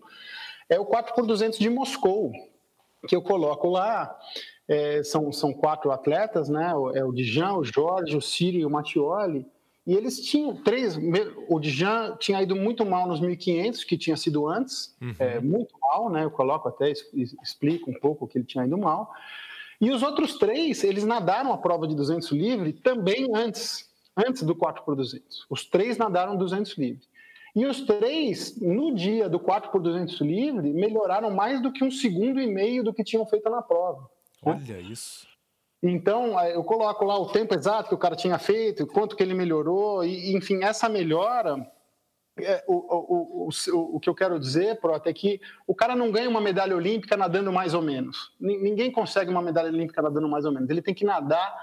é 0.70 0.80
o 0.80 0.86
4 0.86 1.14
por 1.14 1.26
200 1.26 1.60
de 1.60 1.70
Moscou, 1.70 2.32
que 3.08 3.16
eu 3.16 3.22
coloco 3.22 3.70
lá. 3.70 4.18
É, 4.68 5.04
são, 5.04 5.32
são 5.32 5.54
quatro 5.54 5.92
atletas, 5.92 6.50
né? 6.50 6.72
É 6.96 7.04
o 7.04 7.12
Dijan, 7.12 7.54
o 7.54 7.64
Jorge, 7.64 8.18
o 8.18 8.22
Ciro 8.22 8.58
e 8.58 8.66
o 8.66 8.70
Mattioli. 8.70 9.46
E 9.86 9.94
eles 9.94 10.20
tinham 10.20 10.56
três. 10.56 10.98
O 11.48 11.60
Dijan 11.60 12.15
tinha 12.20 12.42
ido 12.42 12.56
muito 12.56 12.84
mal 12.86 13.08
nos 13.08 13.20
1500, 13.20 13.84
que 13.84 13.98
tinha 13.98 14.18
sido 14.18 14.48
antes, 14.48 14.96
uhum. 15.00 15.15
é, 15.20 15.39
muito 15.39 15.75
mal, 15.80 16.10
né? 16.10 16.24
Eu 16.24 16.32
coloco 16.32 16.68
até, 16.68 16.92
explico 16.92 17.92
um 17.92 18.00
pouco 18.00 18.27
que 18.27 18.38
ele 18.38 18.46
tinha 18.46 18.65
ido 18.65 18.77
mal. 18.77 19.12
E 19.80 19.92
os 19.92 20.01
outros 20.01 20.39
três, 20.39 20.84
eles 20.84 21.04
nadaram 21.04 21.54
a 21.54 21.58
prova 21.58 21.88
de 21.88 21.96
200 21.96 22.32
livre 22.32 22.74
também 22.74 23.27
antes, 23.36 23.88
antes 24.18 24.42
do 24.42 24.56
4 24.56 24.84
por 24.84 24.96
200. 24.96 25.46
Os 25.50 25.65
três 25.65 25.98
nadaram 25.98 26.36
200 26.36 26.77
livre. 26.77 27.04
E 27.56 27.65
os 27.65 27.82
três, 27.82 28.60
no 28.60 28.94
dia 28.94 29.30
do 29.30 29.39
4 29.39 29.72
por 29.72 29.82
200 29.82 30.20
livre, 30.22 30.74
melhoraram 30.74 31.30
mais 31.32 31.62
do 31.62 31.72
que 31.72 31.84
um 31.84 31.92
segundo 31.92 32.39
e 32.39 32.48
meio 32.48 32.84
do 32.84 32.94
que 32.94 33.04
tinham 33.04 33.25
feito 33.25 33.50
na 33.50 33.62
prova. 33.62 34.10
Olha 34.42 34.58
né? 34.58 34.82
isso. 34.82 35.27
Então, 35.88 36.39
eu 36.42 36.63
coloco 36.63 37.06
lá 37.06 37.15
o 37.15 37.27
tempo 37.27 37.54
exato 37.54 37.89
que 37.89 37.96
o 37.96 38.00
cara 38.00 38.15
tinha 38.15 38.39
feito, 38.39 38.88
quanto 38.88 39.15
que 39.15 39.22
ele 39.22 39.36
melhorou, 39.36 40.04
e, 40.04 40.36
enfim, 40.36 40.63
essa 40.63 40.89
melhora. 40.89 41.72
É, 42.38 42.63
o, 42.68 42.74
o, 42.74 43.50
o, 43.50 43.96
o, 43.96 44.00
que 44.00 44.10
eu 44.10 44.15
quero 44.15 44.39
dizer, 44.39 44.82
Prota, 44.82 45.10
é 45.10 45.13
que 45.13 45.39
o 45.65 45.75
cara 45.75 45.96
não 45.96 46.12
ganha 46.12 46.27
uma 46.27 46.42
medalha 46.42 46.75
olímpica 46.75 47.15
nadando 47.15 47.54
mais 47.54 47.74
ou 47.75 47.82
menos. 47.82 48.34
Ninguém 48.39 48.92
consegue 48.92 49.30
uma 49.30 49.44
medalha 49.44 49.70
olímpica 49.70 50.01
nadando 50.01 50.27
mais 50.27 50.44
ou 50.44 50.51
menos. 50.51 50.70
Ele 50.70 50.82
tem 50.82 50.94
que 50.94 51.06
nadar 51.06 51.56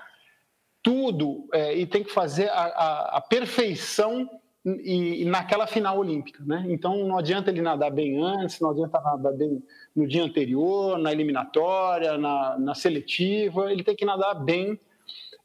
tudo 0.83 1.49
é, 1.53 1.77
e 1.77 1.85
tem 1.85 2.05
que 2.05 2.13
fazer 2.13 2.49
a, 2.49 2.63
a, 2.63 3.17
a 3.19 3.21
perfeição 3.21 4.31
e, 4.65 5.23
e, 5.23 5.25
naquela 5.25 5.67
final 5.67 5.99
olímpica, 5.99 6.43
né? 6.45 6.65
Então 6.69 7.07
não 7.07 7.19
adianta 7.19 7.51
ele 7.51 7.61
nadar 7.61 7.91
bem 7.91 8.23
antes, 8.23 8.61
não 8.61 8.71
adianta 8.71 9.01
nadar 9.01 9.33
bem 9.33 9.63
no 9.95 10.07
dia 10.07 10.23
anterior, 10.23 10.97
na 10.99 11.13
eliminatória, 11.13 12.17
na, 12.17 12.57
na 12.59 12.75
seletiva, 12.75 13.73
ele 13.73 13.83
tem 13.83 13.97
que 13.97 14.05
nadar 14.05 14.35
bem, 14.35 14.79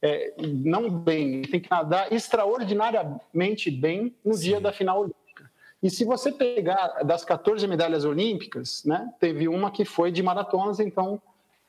é, 0.01 0.33
não 0.37 0.89
bem, 0.89 1.35
ele 1.35 1.47
tem 1.47 1.59
que 1.59 1.69
nadar 1.69 2.13
extraordinariamente 2.13 3.71
bem 3.71 4.15
no 4.23 4.35
Sim. 4.35 4.43
dia 4.43 4.61
da 4.61 4.71
final 4.71 4.99
olímpica. 5.01 5.49
E 5.81 5.89
se 5.89 6.05
você 6.05 6.31
pegar 6.31 7.03
das 7.03 7.25
14 7.25 7.65
medalhas 7.67 8.05
olímpicas, 8.05 8.83
né, 8.85 9.11
teve 9.19 9.47
uma 9.47 9.71
que 9.71 9.83
foi 9.83 10.11
de 10.11 10.21
maratonas, 10.21 10.79
então 10.79 11.19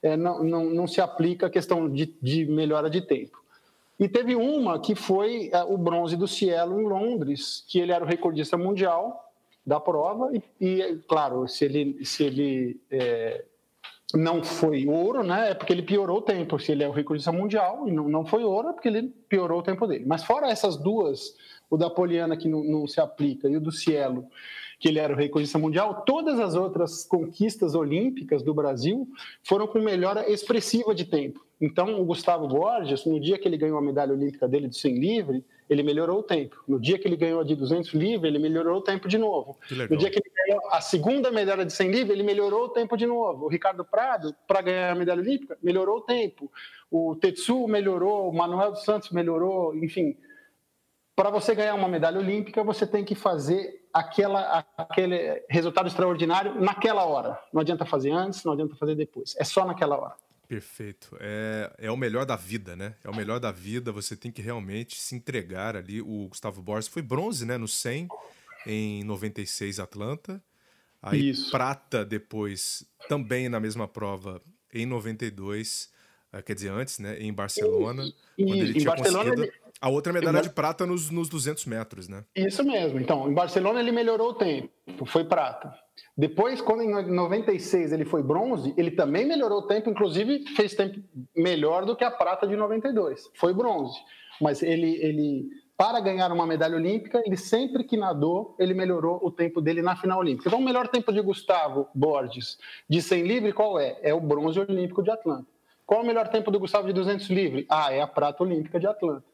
é, 0.02 0.16
não, 0.16 0.44
não, 0.44 0.64
não 0.66 0.86
se 0.86 1.00
aplica 1.00 1.46
a 1.46 1.50
questão 1.50 1.88
de, 1.88 2.14
de 2.20 2.44
melhora 2.44 2.90
de 2.90 3.00
tempo. 3.00 3.42
E 3.98 4.08
teve 4.08 4.36
uma 4.36 4.78
que 4.78 4.94
foi 4.94 5.50
é, 5.52 5.62
o 5.64 5.76
bronze 5.76 6.16
do 6.16 6.28
Cielo 6.28 6.80
em 6.80 6.86
Londres, 6.86 7.64
que 7.66 7.80
ele 7.80 7.92
era 7.92 8.04
o 8.04 8.08
recordista 8.08 8.56
mundial 8.56 9.24
da 9.66 9.80
prova. 9.80 10.30
E, 10.32 10.42
e 10.60 10.96
claro, 11.08 11.48
se 11.48 11.64
ele, 11.64 12.04
se 12.04 12.22
ele 12.22 12.80
é, 12.90 13.44
não 14.14 14.42
foi 14.42 14.86
ouro, 14.86 15.22
né, 15.22 15.50
é 15.50 15.54
porque 15.54 15.72
ele 15.72 15.82
piorou 15.82 16.18
o 16.18 16.22
tempo. 16.22 16.58
Se 16.58 16.72
ele 16.72 16.84
é 16.84 16.88
o 16.88 16.92
recordista 16.92 17.32
mundial 17.32 17.88
e 17.88 17.92
não, 17.92 18.08
não 18.08 18.24
foi 18.24 18.44
ouro, 18.44 18.68
é 18.68 18.72
porque 18.72 18.88
ele 18.88 19.08
piorou 19.28 19.60
o 19.60 19.64
tempo 19.64 19.86
dele. 19.86 20.04
Mas 20.06 20.22
fora 20.24 20.48
essas 20.48 20.76
duas, 20.76 21.34
o 21.68 21.76
da 21.76 21.90
Poliana, 21.90 22.36
que 22.36 22.48
não, 22.48 22.62
não 22.62 22.86
se 22.86 23.00
aplica, 23.00 23.48
e 23.48 23.56
o 23.56 23.60
do 23.60 23.72
Cielo, 23.72 24.26
que 24.78 24.88
ele 24.88 25.00
era 25.00 25.12
o 25.12 25.16
recordista 25.16 25.58
mundial, 25.58 26.02
todas 26.06 26.38
as 26.38 26.54
outras 26.54 27.04
conquistas 27.04 27.74
olímpicas 27.74 28.42
do 28.42 28.54
Brasil 28.54 29.08
foram 29.42 29.66
com 29.66 29.80
melhora 29.80 30.30
expressiva 30.30 30.94
de 30.94 31.04
tempo. 31.04 31.47
Então, 31.60 32.00
o 32.00 32.04
Gustavo 32.04 32.46
Borges, 32.46 33.04
no 33.04 33.18
dia 33.18 33.36
que 33.36 33.48
ele 33.48 33.56
ganhou 33.56 33.78
a 33.78 33.82
medalha 33.82 34.12
olímpica 34.12 34.46
dele 34.46 34.68
de 34.68 34.76
100 34.76 34.98
livre, 34.98 35.44
ele 35.68 35.82
melhorou 35.82 36.20
o 36.20 36.22
tempo. 36.22 36.62
No 36.66 36.78
dia 36.80 36.98
que 36.98 37.06
ele 37.06 37.16
ganhou 37.16 37.40
a 37.40 37.44
de 37.44 37.54
200 37.56 37.92
livre, 37.94 38.28
ele 38.28 38.38
melhorou 38.38 38.78
o 38.78 38.80
tempo 38.80 39.08
de 39.08 39.18
novo. 39.18 39.58
No 39.90 39.96
dia 39.96 40.08
que 40.08 40.18
ele 40.18 40.30
ganhou 40.46 40.70
a 40.70 40.80
segunda 40.80 41.30
medalha 41.30 41.66
de 41.66 41.72
100 41.72 41.90
livre, 41.90 42.12
ele 42.12 42.22
melhorou 42.22 42.66
o 42.66 42.68
tempo 42.68 42.96
de 42.96 43.06
novo. 43.06 43.46
O 43.46 43.48
Ricardo 43.48 43.84
Prado, 43.84 44.34
para 44.46 44.62
ganhar 44.62 44.92
a 44.92 44.94
medalha 44.94 45.20
olímpica, 45.20 45.58
melhorou 45.62 45.98
o 45.98 46.00
tempo. 46.00 46.50
O 46.90 47.16
Tetsu 47.16 47.66
melhorou, 47.66 48.30
o 48.30 48.34
Manuel 48.34 48.70
dos 48.70 48.84
Santos 48.84 49.10
melhorou, 49.10 49.74
enfim. 49.76 50.16
Para 51.14 51.30
você 51.30 51.54
ganhar 51.54 51.74
uma 51.74 51.88
medalha 51.88 52.20
olímpica, 52.20 52.62
você 52.62 52.86
tem 52.86 53.04
que 53.04 53.16
fazer 53.16 53.88
aquela, 53.92 54.64
aquele 54.76 55.42
resultado 55.50 55.88
extraordinário 55.88 56.60
naquela 56.60 57.04
hora. 57.04 57.36
Não 57.52 57.60
adianta 57.60 57.84
fazer 57.84 58.12
antes, 58.12 58.44
não 58.44 58.52
adianta 58.52 58.76
fazer 58.76 58.94
depois. 58.94 59.34
É 59.36 59.44
só 59.44 59.64
naquela 59.66 59.98
hora. 59.98 60.14
Perfeito. 60.48 61.14
É, 61.20 61.70
é 61.78 61.90
o 61.90 61.96
melhor 61.96 62.24
da 62.24 62.34
vida, 62.34 62.74
né? 62.74 62.94
É 63.04 63.10
o 63.10 63.14
melhor 63.14 63.38
da 63.38 63.52
vida. 63.52 63.92
Você 63.92 64.16
tem 64.16 64.32
que 64.32 64.40
realmente 64.40 64.98
se 64.98 65.14
entregar 65.14 65.76
ali. 65.76 66.00
O 66.00 66.26
Gustavo 66.28 66.62
Borges 66.62 66.88
foi 66.88 67.02
bronze, 67.02 67.44
né? 67.44 67.58
No 67.58 67.68
100, 67.68 68.08
em 68.66 69.04
96, 69.04 69.78
Atlanta. 69.78 70.42
Aí 71.02 71.28
Isso. 71.30 71.50
prata 71.50 72.02
depois, 72.02 72.84
também 73.08 73.48
na 73.48 73.60
mesma 73.60 73.86
prova, 73.86 74.40
em 74.72 74.86
92. 74.86 75.92
Eh, 76.32 76.42
quer 76.42 76.54
dizer, 76.54 76.70
antes, 76.70 76.98
né? 76.98 77.18
Em 77.20 77.32
Barcelona. 77.32 78.02
Isso. 78.02 78.14
Quando 78.36 78.54
ele 78.54 78.70
em 78.70 78.72
tinha 78.72 78.90
Barcelona 78.90 79.30
conseguido... 79.30 79.42
ele 79.44 79.68
a 79.80 79.88
outra 79.88 80.12
medalha 80.12 80.42
de 80.42 80.50
prata 80.50 80.84
nos, 80.84 81.10
nos 81.10 81.28
200 81.28 81.64
metros, 81.66 82.08
né? 82.08 82.24
Isso 82.34 82.64
mesmo. 82.64 82.98
Então, 82.98 83.30
em 83.30 83.34
Barcelona 83.34 83.80
ele 83.80 83.92
melhorou 83.92 84.30
o 84.30 84.34
tempo, 84.34 85.06
foi 85.06 85.24
prata. 85.24 85.72
Depois, 86.16 86.60
quando 86.60 86.82
em 86.82 86.90
96 87.10 87.92
ele 87.92 88.04
foi 88.04 88.22
bronze, 88.22 88.74
ele 88.76 88.90
também 88.90 89.26
melhorou 89.26 89.58
o 89.58 89.66
tempo, 89.66 89.90
inclusive 89.90 90.44
fez 90.56 90.74
tempo 90.74 91.00
melhor 91.36 91.84
do 91.84 91.96
que 91.96 92.04
a 92.04 92.10
prata 92.10 92.46
de 92.46 92.56
92. 92.56 93.30
Foi 93.34 93.52
bronze. 93.52 93.98
Mas 94.40 94.62
ele, 94.62 94.96
ele 95.02 95.48
para 95.76 96.00
ganhar 96.00 96.32
uma 96.32 96.44
medalha 96.44 96.76
olímpica, 96.76 97.22
ele 97.24 97.36
sempre 97.36 97.84
que 97.84 97.96
nadou, 97.96 98.56
ele 98.58 98.74
melhorou 98.74 99.20
o 99.22 99.30
tempo 99.30 99.60
dele 99.60 99.80
na 99.80 99.94
final 99.94 100.18
olímpica. 100.18 100.48
Então, 100.48 100.58
o 100.58 100.64
melhor 100.64 100.88
tempo 100.88 101.12
de 101.12 101.20
Gustavo 101.20 101.86
Borges 101.94 102.58
de 102.88 103.00
100 103.00 103.22
livre 103.22 103.52
qual 103.52 103.78
é? 103.78 103.96
É 104.02 104.12
o 104.12 104.20
bronze 104.20 104.58
olímpico 104.58 105.04
de 105.04 105.10
Atlanta. 105.10 105.46
Qual 105.86 106.00
é 106.00 106.02
o 106.02 106.06
melhor 106.06 106.28
tempo 106.28 106.50
do 106.50 106.58
Gustavo 106.58 106.88
de 106.88 106.92
200 106.92 107.30
livre? 107.30 107.64
Ah, 107.68 107.92
é 107.92 108.00
a 108.00 108.08
prata 108.08 108.42
olímpica 108.42 108.80
de 108.80 108.88
Atlanta. 108.88 109.24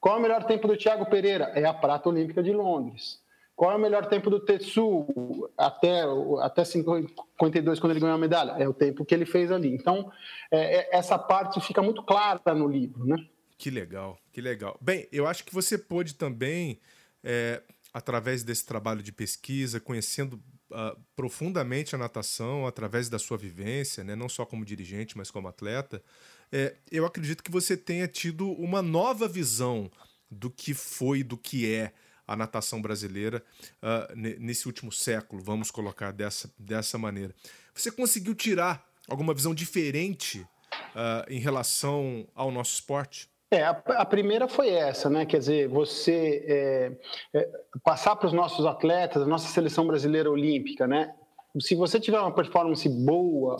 Qual 0.00 0.16
é 0.16 0.18
o 0.18 0.20
melhor 0.20 0.44
tempo 0.44 0.66
do 0.66 0.76
Thiago 0.76 1.06
Pereira? 1.06 1.52
É 1.54 1.64
a 1.64 1.72
prata 1.72 2.08
olímpica 2.08 2.42
de 2.42 2.52
Londres. 2.52 3.22
Qual 3.56 3.70
é 3.70 3.76
o 3.76 3.80
melhor 3.80 4.06
tempo 4.06 4.28
do 4.28 4.40
Tetsu 4.40 5.48
até, 5.56 6.02
até 6.40 6.64
52, 6.64 7.78
quando 7.78 7.92
ele 7.92 8.00
ganhou 8.00 8.16
a 8.16 8.18
medalha? 8.18 8.52
É 8.52 8.68
o 8.68 8.74
tempo 8.74 9.04
que 9.04 9.14
ele 9.14 9.24
fez 9.24 9.52
ali. 9.52 9.72
Então, 9.72 10.10
é, 10.50 10.78
é, 10.78 10.96
essa 10.96 11.16
parte 11.16 11.60
fica 11.60 11.80
muito 11.80 12.02
clara 12.02 12.54
no 12.54 12.66
livro, 12.66 13.04
né? 13.06 13.16
Que 13.56 13.70
legal, 13.70 14.18
que 14.32 14.40
legal. 14.40 14.76
Bem, 14.80 15.06
eu 15.12 15.26
acho 15.26 15.44
que 15.44 15.54
você 15.54 15.78
pôde 15.78 16.14
também, 16.14 16.80
é, 17.22 17.62
através 17.92 18.42
desse 18.42 18.66
trabalho 18.66 19.02
de 19.02 19.12
pesquisa, 19.12 19.78
conhecendo 19.78 20.42
uh, 20.72 21.00
profundamente 21.14 21.94
a 21.94 21.98
natação, 21.98 22.66
através 22.66 23.08
da 23.08 23.20
sua 23.20 23.38
vivência, 23.38 24.02
né, 24.02 24.16
não 24.16 24.28
só 24.28 24.44
como 24.44 24.64
dirigente, 24.64 25.16
mas 25.16 25.30
como 25.30 25.46
atleta, 25.46 26.02
é, 26.50 26.74
eu 26.90 27.06
acredito 27.06 27.42
que 27.42 27.50
você 27.50 27.76
tenha 27.76 28.08
tido 28.08 28.50
uma 28.52 28.82
nova 28.82 29.28
visão 29.28 29.88
do 30.28 30.50
que 30.50 30.74
foi, 30.74 31.22
do 31.22 31.36
que 31.36 31.72
é 31.72 31.92
a 32.26 32.36
natação 32.36 32.80
brasileira 32.80 33.42
uh, 33.82 34.16
nesse 34.16 34.66
último 34.66 34.90
século, 34.90 35.42
vamos 35.42 35.70
colocar 35.70 36.12
dessa, 36.12 36.50
dessa 36.58 36.98
maneira. 36.98 37.34
Você 37.74 37.90
conseguiu 37.90 38.34
tirar 38.34 38.86
alguma 39.08 39.34
visão 39.34 39.54
diferente 39.54 40.40
uh, 40.40 41.24
em 41.28 41.38
relação 41.38 42.26
ao 42.34 42.50
nosso 42.50 42.74
esporte? 42.74 43.28
É, 43.50 43.62
a, 43.62 43.70
a, 43.70 44.04
primeira 44.04 44.48
foi 44.48 44.70
essa, 44.70 45.08
né? 45.08 45.24
Quer 45.24 45.38
dizer, 45.38 45.68
você 45.68 46.44
é, 46.46 46.92
é, 47.32 47.50
passar 47.84 48.16
para 48.16 48.26
os 48.26 48.32
nossos 48.32 48.66
atletas, 48.66 49.22
a 49.22 49.26
nossa 49.26 49.46
seleção 49.48 49.86
brasileira 49.86 50.30
olímpica, 50.30 50.86
né? 50.88 51.14
Se 51.60 51.76
você 51.76 52.00
tiver 52.00 52.18
uma 52.18 52.34
performance 52.34 52.88
boa, 52.88 53.56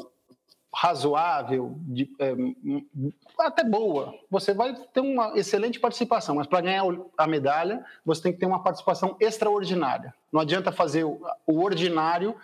razoável, 0.75 1.76
de, 1.81 2.11
é, 2.19 2.35
até 3.38 3.62
boa, 3.62 4.14
você 4.31 4.52
vai 4.52 4.75
ter 4.93 5.00
uma 5.00 5.38
excelente 5.38 5.78
participação, 5.78 6.35
mas 6.35 6.47
para 6.47 6.61
ganhar 6.61 6.85
a 7.16 7.26
medalha, 7.26 7.85
você 8.04 8.23
tem 8.23 8.33
que 8.33 8.38
ter 8.38 8.47
uma 8.47 8.62
participação 8.62 9.16
extraordinária. 9.21 10.12
Não 10.33 10.40
adianta 10.40 10.73
fazer 10.73 11.04
o, 11.04 11.21
o 11.47 11.62
ordinário, 11.62 12.35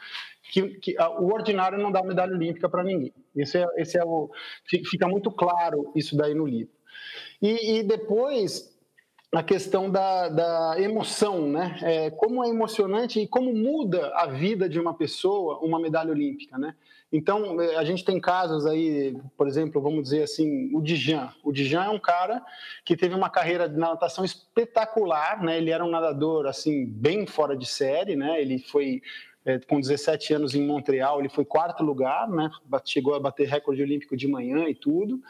que, 0.51 0.69
que 0.79 0.99
a, 0.99 1.11
o 1.11 1.33
ordinário 1.33 1.79
não 1.79 1.91
dá 1.91 2.03
medalha 2.03 2.33
olímpica 2.33 2.69
para 2.69 2.85
ninguém. 2.85 3.13
Esse 3.35 3.59
é, 3.59 3.67
esse 3.77 3.99
é 3.99 4.05
o, 4.05 4.31
fica 4.65 5.09
muito 5.09 5.31
claro 5.31 5.91
isso 5.95 6.17
daí 6.17 6.35
no 6.35 6.47
livro. 6.47 6.73
E, 7.43 7.79
e 7.79 7.83
depois 7.83 8.70
a 9.33 9.43
questão 9.45 9.89
da, 9.89 10.29
da 10.29 10.81
emoção, 10.81 11.47
né? 11.49 11.79
É, 11.83 12.11
como 12.11 12.45
é 12.45 12.49
emocionante 12.49 13.21
e 13.21 13.29
como 13.29 13.55
muda 13.55 14.13
a 14.17 14.27
vida 14.27 14.69
de 14.69 14.81
uma 14.81 14.93
pessoa 14.93 15.59
uma 15.59 15.79
medalha 15.79 16.11
olímpica, 16.11 16.59
né? 16.59 16.75
Então, 17.13 17.61
é, 17.61 17.77
a 17.77 17.85
gente 17.85 18.05
tem 18.05 18.21
casos 18.21 18.67
aí, 18.67 19.17
por 19.37 19.47
exemplo, 19.47 19.81
vamos 19.81 20.03
dizer 20.03 20.25
assim, 20.25 20.75
o 20.75 20.81
Dijan. 20.81 21.29
O 21.45 21.53
Dijan 21.53 21.85
é 21.85 21.89
um 21.91 21.99
cara 21.99 22.43
que 22.85 22.97
teve 22.97 23.15
uma 23.15 23.31
carreira 23.31 23.69
de 23.69 23.77
natação 23.77 24.25
espetacular, 24.25 25.43
né? 25.43 25.59
Ele 25.59 25.71
era 25.71 25.85
um 25.85 25.91
nadador, 25.91 26.47
assim, 26.47 26.85
bem 26.85 27.25
fora 27.25 27.57
de 27.57 27.67
série, 27.67 28.17
né? 28.17 28.41
Ele 28.41 28.59
foi 28.59 29.01
é, 29.45 29.59
com 29.59 29.81
17 29.81 30.35
anos 30.35 30.55
em 30.55 30.67
Montreal, 30.67 31.21
ele 31.21 31.29
foi 31.29 31.45
quarto 31.45 31.83
lugar, 31.83 32.29
né? 32.29 32.51
Chegou 32.85 33.15
a 33.15 33.21
bater 33.21 33.49
recorde 33.49 33.83
olímpico 33.83 34.17
de 34.17 34.29
manhã 34.29 34.69
e 34.69 34.75
tudo 34.75 35.21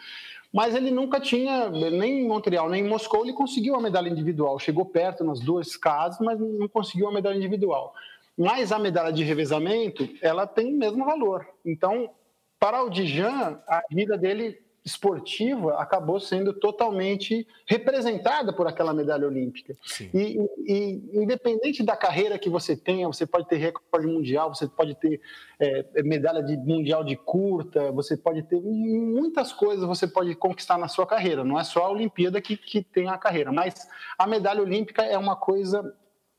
mas 0.52 0.75
ele 0.75 0.90
nunca 0.90 1.21
tinha, 1.21 1.71
nem 1.71 2.23
em 2.23 2.29
Montreal, 2.29 2.69
nem 2.69 2.85
em 2.85 2.88
Moscou, 2.88 3.23
ele 3.23 3.33
conseguiu 3.33 3.76
a 3.76 3.81
medalha 3.81 4.09
individual. 4.09 4.59
Chegou 4.59 4.85
perto 4.85 5.23
nas 5.23 5.38
duas 5.38 5.76
casas, 5.76 6.19
mas 6.21 6.40
não 6.40 6.69
conseguiu 6.69 7.09
a 7.09 7.12
medalha 7.12 7.37
individual. 7.37 7.95
Mas 8.37 8.73
a 8.73 8.79
medalha 8.79 9.12
de 9.12 9.23
revezamento, 9.23 10.09
ela 10.21 10.47
tem 10.47 10.75
o 10.75 10.79
mesmo 10.79 11.05
valor. 11.05 11.47
Então, 11.64 12.11
para 12.59 12.83
o 12.83 12.90
Dijan, 12.90 13.61
a 13.69 13.83
vida 13.90 14.19
dele 14.19 14.59
esportiva 14.84 15.75
acabou 15.78 16.18
sendo 16.18 16.52
totalmente 16.52 17.46
representada 17.66 18.52
por 18.52 18.66
aquela 18.66 18.94
medalha 18.94 19.26
olímpica. 19.26 19.76
E, 20.14 20.38
e, 20.66 21.10
independente 21.12 21.82
da 21.82 21.96
carreira 21.96 22.38
que 22.38 22.49
você 22.49 22.75
tenha, 22.76 23.06
você 23.06 23.26
pode 23.26 23.46
ter 23.46 23.56
recorde 23.56 24.06
mundial, 24.06 24.54
você 24.54 24.66
pode 24.66 24.94
ter 24.94 25.20
é, 25.58 26.02
medalha 26.02 26.42
de 26.42 26.56
mundial 26.56 27.04
de 27.04 27.14
curta, 27.14 27.92
você 27.92 28.16
pode 28.16 28.42
ter 28.44 28.60
muitas 28.60 29.52
coisas 29.52 29.87
você 29.87 30.06
pode 30.06 30.34
conquistar 30.34 30.78
na 30.78 30.88
sua 30.88 31.06
carreira. 31.06 31.44
Não 31.44 31.58
é 31.58 31.64
só 31.64 31.84
a 31.84 31.90
Olimpíada 31.90 32.40
que, 32.40 32.56
que 32.56 32.82
tem 32.82 33.08
a 33.08 33.18
carreira, 33.18 33.52
mas 33.52 33.87
a 34.18 34.26
medalha 34.26 34.62
olímpica 34.62 35.02
é 35.02 35.18
uma 35.18 35.37
coisa 35.37 35.94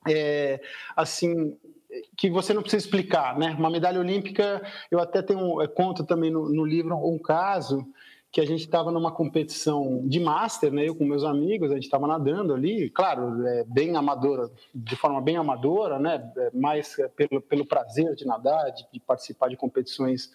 é, 0.08 0.60
assim 0.96 1.56
que 2.18 2.30
você 2.30 2.54
não 2.54 2.62
precisa 2.62 2.86
explicar, 2.86 3.38
né? 3.38 3.54
Uma 3.58 3.70
medalha 3.70 4.00
olímpica, 4.00 4.62
eu 4.90 5.00
até 5.00 5.22
tenho 5.22 5.58
conto 5.76 6.06
também 6.06 6.32
no, 6.32 6.50
no 6.50 6.66
livro 6.66 6.96
um 6.96 7.20
caso 7.20 7.86
que 8.32 8.40
a 8.40 8.46
gente 8.46 8.62
estava 8.62 8.92
numa 8.92 9.12
competição 9.12 10.08
de 10.08 10.20
master, 10.20 10.72
né? 10.72 10.88
Eu 10.88 10.96
com 10.96 11.04
meus 11.04 11.24
amigos, 11.24 11.70
a 11.70 11.76
gente 11.76 11.84
estava 11.84 12.08
nadando 12.08 12.54
ali, 12.54 12.90
claro, 12.90 13.46
é, 13.46 13.66
bem 13.66 13.96
amadora, 13.98 14.50
de 14.74 14.96
forma 14.96 15.20
bem 15.20 15.36
amadora, 15.36 16.00
né? 16.00 16.32
É, 16.38 16.52
mais 16.54 16.96
pelo, 17.16 17.42
pelo 17.42 17.66
prazer 17.66 18.16
de 18.16 18.26
nadar, 18.26 18.72
de, 18.72 18.88
de 18.94 19.00
participar 19.02 19.50
de 19.50 19.58
competições 19.58 20.32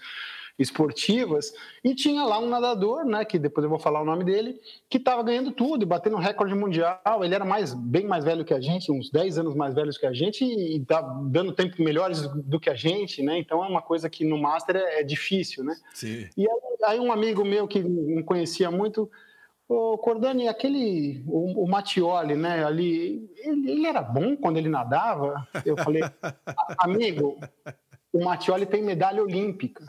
esportivas, 0.59 1.53
e 1.85 1.95
tinha 1.95 2.25
lá 2.25 2.39
um 2.39 2.49
nadador, 2.49 3.05
né, 3.05 3.25
que 3.25 3.39
depois 3.39 3.63
eu 3.65 3.71
vou 3.71 3.79
falar 3.79 4.01
o 4.01 4.05
nome 4.05 4.25
dele, 4.25 4.59
que 4.89 4.97
estava 4.97 5.23
ganhando 5.23 5.53
tudo, 5.53 5.87
batendo 5.87 6.17
recorde 6.17 6.55
mundial. 6.55 6.99
Ele 7.23 7.35
era 7.35 7.45
mais 7.45 7.75
bem 7.75 8.07
mais 8.07 8.25
velho 8.25 8.45
que 8.45 8.55
a 8.55 8.61
gente, 8.61 8.91
uns 8.91 9.11
10 9.11 9.39
anos 9.39 9.55
mais 9.55 9.75
velho 9.75 9.93
que 9.93 10.07
a 10.07 10.13
gente, 10.13 10.45
e 10.45 10.85
tá 10.85 11.03
dando 11.03 11.53
tempo 11.53 11.83
melhores 11.83 12.23
do 12.45 12.59
que 12.59 12.71
a 12.71 12.75
gente, 12.75 13.23
né? 13.23 13.39
Então 13.39 13.63
é 13.63 13.69
uma 13.69 13.83
coisa 13.83 14.09
que 14.09 14.25
no 14.25 14.39
Master 14.39 14.77
é, 14.77 15.01
é 15.01 15.03
difícil, 15.03 15.63
né? 15.63 15.77
Sim. 15.93 16.29
E 16.37 16.49
aí, 16.49 16.59
aí, 16.85 17.01
um 17.01 17.13
amigo 17.13 17.45
meu 17.45 17.69
que 17.69 17.83
não 17.83 18.23
conhecia 18.23 18.71
muito. 18.71 19.11
Ô, 19.69 19.99
Cordani, 19.99 20.49
aquele, 20.49 21.25
o, 21.27 21.65
o 21.65 21.69
Mattioli, 21.69 22.37
né, 22.37 22.65
ali, 22.65 23.29
ele, 23.37 23.71
ele 23.73 23.87
era 23.87 24.01
bom 24.01 24.37
quando 24.37 24.59
ele 24.59 24.69
nadava? 24.69 25.47
Eu 25.65 25.77
falei, 25.77 26.03
amigo, 26.79 27.37
o 28.13 28.25
Mattioli 28.25 28.65
tem 28.65 28.83
medalha 28.83 29.23
olímpica. 29.23 29.85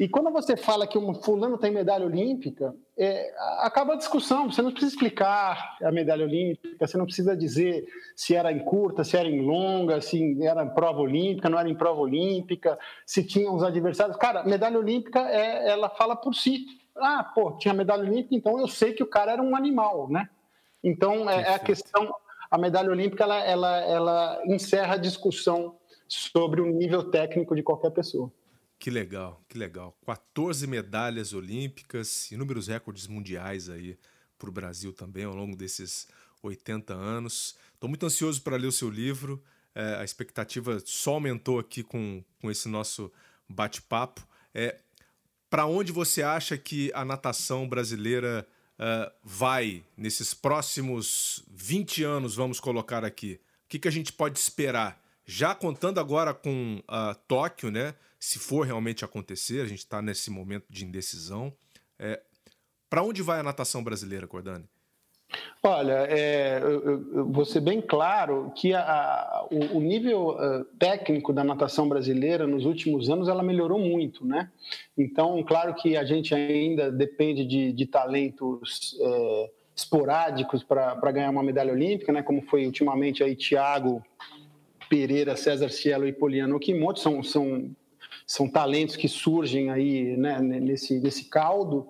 E 0.00 0.08
quando 0.08 0.30
você 0.30 0.56
fala 0.56 0.86
que 0.86 0.96
um 0.96 1.12
fulano 1.12 1.58
tem 1.58 1.70
medalha 1.70 2.06
olímpica, 2.06 2.74
é, 2.96 3.34
acaba 3.58 3.92
a 3.92 3.96
discussão. 3.96 4.50
Você 4.50 4.62
não 4.62 4.70
precisa 4.70 4.94
explicar 4.94 5.76
a 5.82 5.92
medalha 5.92 6.24
olímpica, 6.24 6.86
você 6.86 6.96
não 6.96 7.04
precisa 7.04 7.36
dizer 7.36 7.84
se 8.16 8.34
era 8.34 8.50
em 8.50 8.60
curta, 8.60 9.04
se 9.04 9.14
era 9.18 9.28
em 9.28 9.42
longa, 9.42 10.00
se 10.00 10.42
era 10.42 10.64
em 10.64 10.70
prova 10.70 11.00
olímpica, 11.00 11.50
não 11.50 11.58
era 11.58 11.68
em 11.68 11.74
prova 11.74 12.00
olímpica, 12.00 12.78
se 13.04 13.22
tinha 13.22 13.52
os 13.52 13.62
adversários. 13.62 14.16
Cara, 14.16 14.42
medalha 14.42 14.78
olímpica, 14.78 15.20
é, 15.28 15.68
ela 15.68 15.90
fala 15.90 16.16
por 16.16 16.34
si. 16.34 16.64
Ah, 16.96 17.22
pô, 17.34 17.58
tinha 17.58 17.74
medalha 17.74 18.02
olímpica, 18.02 18.34
então 18.34 18.58
eu 18.58 18.68
sei 18.68 18.94
que 18.94 19.02
o 19.02 19.06
cara 19.06 19.32
era 19.32 19.42
um 19.42 19.54
animal, 19.54 20.08
né? 20.08 20.30
Então, 20.82 21.28
é, 21.28 21.42
é 21.42 21.54
a 21.54 21.58
questão... 21.58 22.10
A 22.50 22.58
medalha 22.58 22.90
olímpica, 22.90 23.22
ela, 23.22 23.44
ela, 23.44 23.78
ela 23.84 24.42
encerra 24.44 24.94
a 24.94 24.98
discussão 24.98 25.76
sobre 26.08 26.60
o 26.60 26.66
nível 26.66 27.08
técnico 27.08 27.54
de 27.54 27.62
qualquer 27.62 27.90
pessoa. 27.90 28.32
Que 28.80 28.90
legal, 28.90 29.44
que 29.46 29.58
legal. 29.58 29.94
14 30.06 30.66
medalhas 30.66 31.34
olímpicas, 31.34 32.32
inúmeros 32.32 32.66
recordes 32.66 33.06
mundiais 33.06 33.68
aí 33.68 33.98
para 34.38 34.48
o 34.48 34.52
Brasil 34.52 34.90
também 34.90 35.24
ao 35.24 35.34
longo 35.34 35.54
desses 35.54 36.08
80 36.42 36.94
anos. 36.94 37.58
Estou 37.74 37.90
muito 37.90 38.06
ansioso 38.06 38.40
para 38.40 38.56
ler 38.56 38.68
o 38.68 38.72
seu 38.72 38.88
livro. 38.88 39.44
É, 39.74 39.96
a 39.96 40.02
expectativa 40.02 40.82
só 40.86 41.12
aumentou 41.12 41.58
aqui 41.58 41.82
com, 41.82 42.24
com 42.40 42.50
esse 42.50 42.70
nosso 42.70 43.12
bate-papo. 43.46 44.26
É, 44.54 44.80
para 45.50 45.66
onde 45.66 45.92
você 45.92 46.22
acha 46.22 46.56
que 46.56 46.90
a 46.94 47.04
natação 47.04 47.68
brasileira 47.68 48.48
uh, 48.78 49.12
vai 49.22 49.84
nesses 49.94 50.32
próximos 50.32 51.44
20 51.50 52.02
anos, 52.02 52.34
vamos 52.34 52.58
colocar 52.58 53.04
aqui? 53.04 53.38
O 53.66 53.68
que, 53.68 53.78
que 53.78 53.88
a 53.88 53.92
gente 53.92 54.10
pode 54.10 54.38
esperar? 54.38 54.98
Já 55.26 55.54
contando 55.54 56.00
agora 56.00 56.32
com 56.32 56.82
uh, 56.88 57.14
Tóquio, 57.28 57.70
né? 57.70 57.94
Se 58.20 58.38
for 58.38 58.66
realmente 58.66 59.02
acontecer, 59.02 59.62
a 59.62 59.66
gente 59.66 59.78
está 59.78 60.02
nesse 60.02 60.30
momento 60.30 60.66
de 60.68 60.84
indecisão. 60.84 61.50
É, 61.98 62.20
Para 62.88 63.02
onde 63.02 63.22
vai 63.22 63.40
a 63.40 63.42
natação 63.42 63.82
brasileira, 63.82 64.26
Cordani? 64.26 64.68
Olha, 65.62 66.06
é, 66.08 66.60
bem 67.62 67.80
claro 67.80 68.52
que 68.56 68.74
a, 68.74 68.80
a, 68.80 69.46
o, 69.50 69.78
o, 69.78 69.80
nível 69.80 70.30
uh, 70.30 70.64
técnico 70.78 71.32
da 71.32 71.44
natação 71.44 71.88
brasileira 71.88 72.46
nos 72.46 72.64
últimos 72.64 73.08
anos 73.08 73.28
ela 73.28 73.42
melhorou 73.42 73.78
muito, 73.78 74.26
né? 74.26 74.50
Então, 74.98 75.42
claro 75.44 75.74
que 75.74 75.96
a 75.96 76.04
gente 76.04 76.34
ainda 76.34 76.90
depende 76.90 77.44
de, 77.44 77.72
de 77.72 77.86
talentos 77.86 78.96
é, 79.00 79.50
esporádicos 79.76 80.64
para 80.64 81.12
ganhar 81.12 81.30
uma 81.30 81.42
medalha 81.42 81.72
olímpica, 81.72 82.12
né? 82.12 82.22
Como 82.22 82.42
foi 82.42 82.66
ultimamente 82.66 83.22
aí 83.22 83.36
Thiago 83.36 84.02
Pereira, 84.88 85.36
César 85.36 85.68
Cielo 85.68 86.08
e 86.08 86.12
Poliano 86.12 86.56
Okimoto, 86.56 86.98
são, 86.98 87.22
são 87.22 87.70
são 88.30 88.48
talentos 88.48 88.94
que 88.94 89.08
surgem 89.08 89.72
aí 89.72 90.16
né, 90.16 90.38
nesse, 90.38 91.00
nesse 91.00 91.24
caldo, 91.24 91.88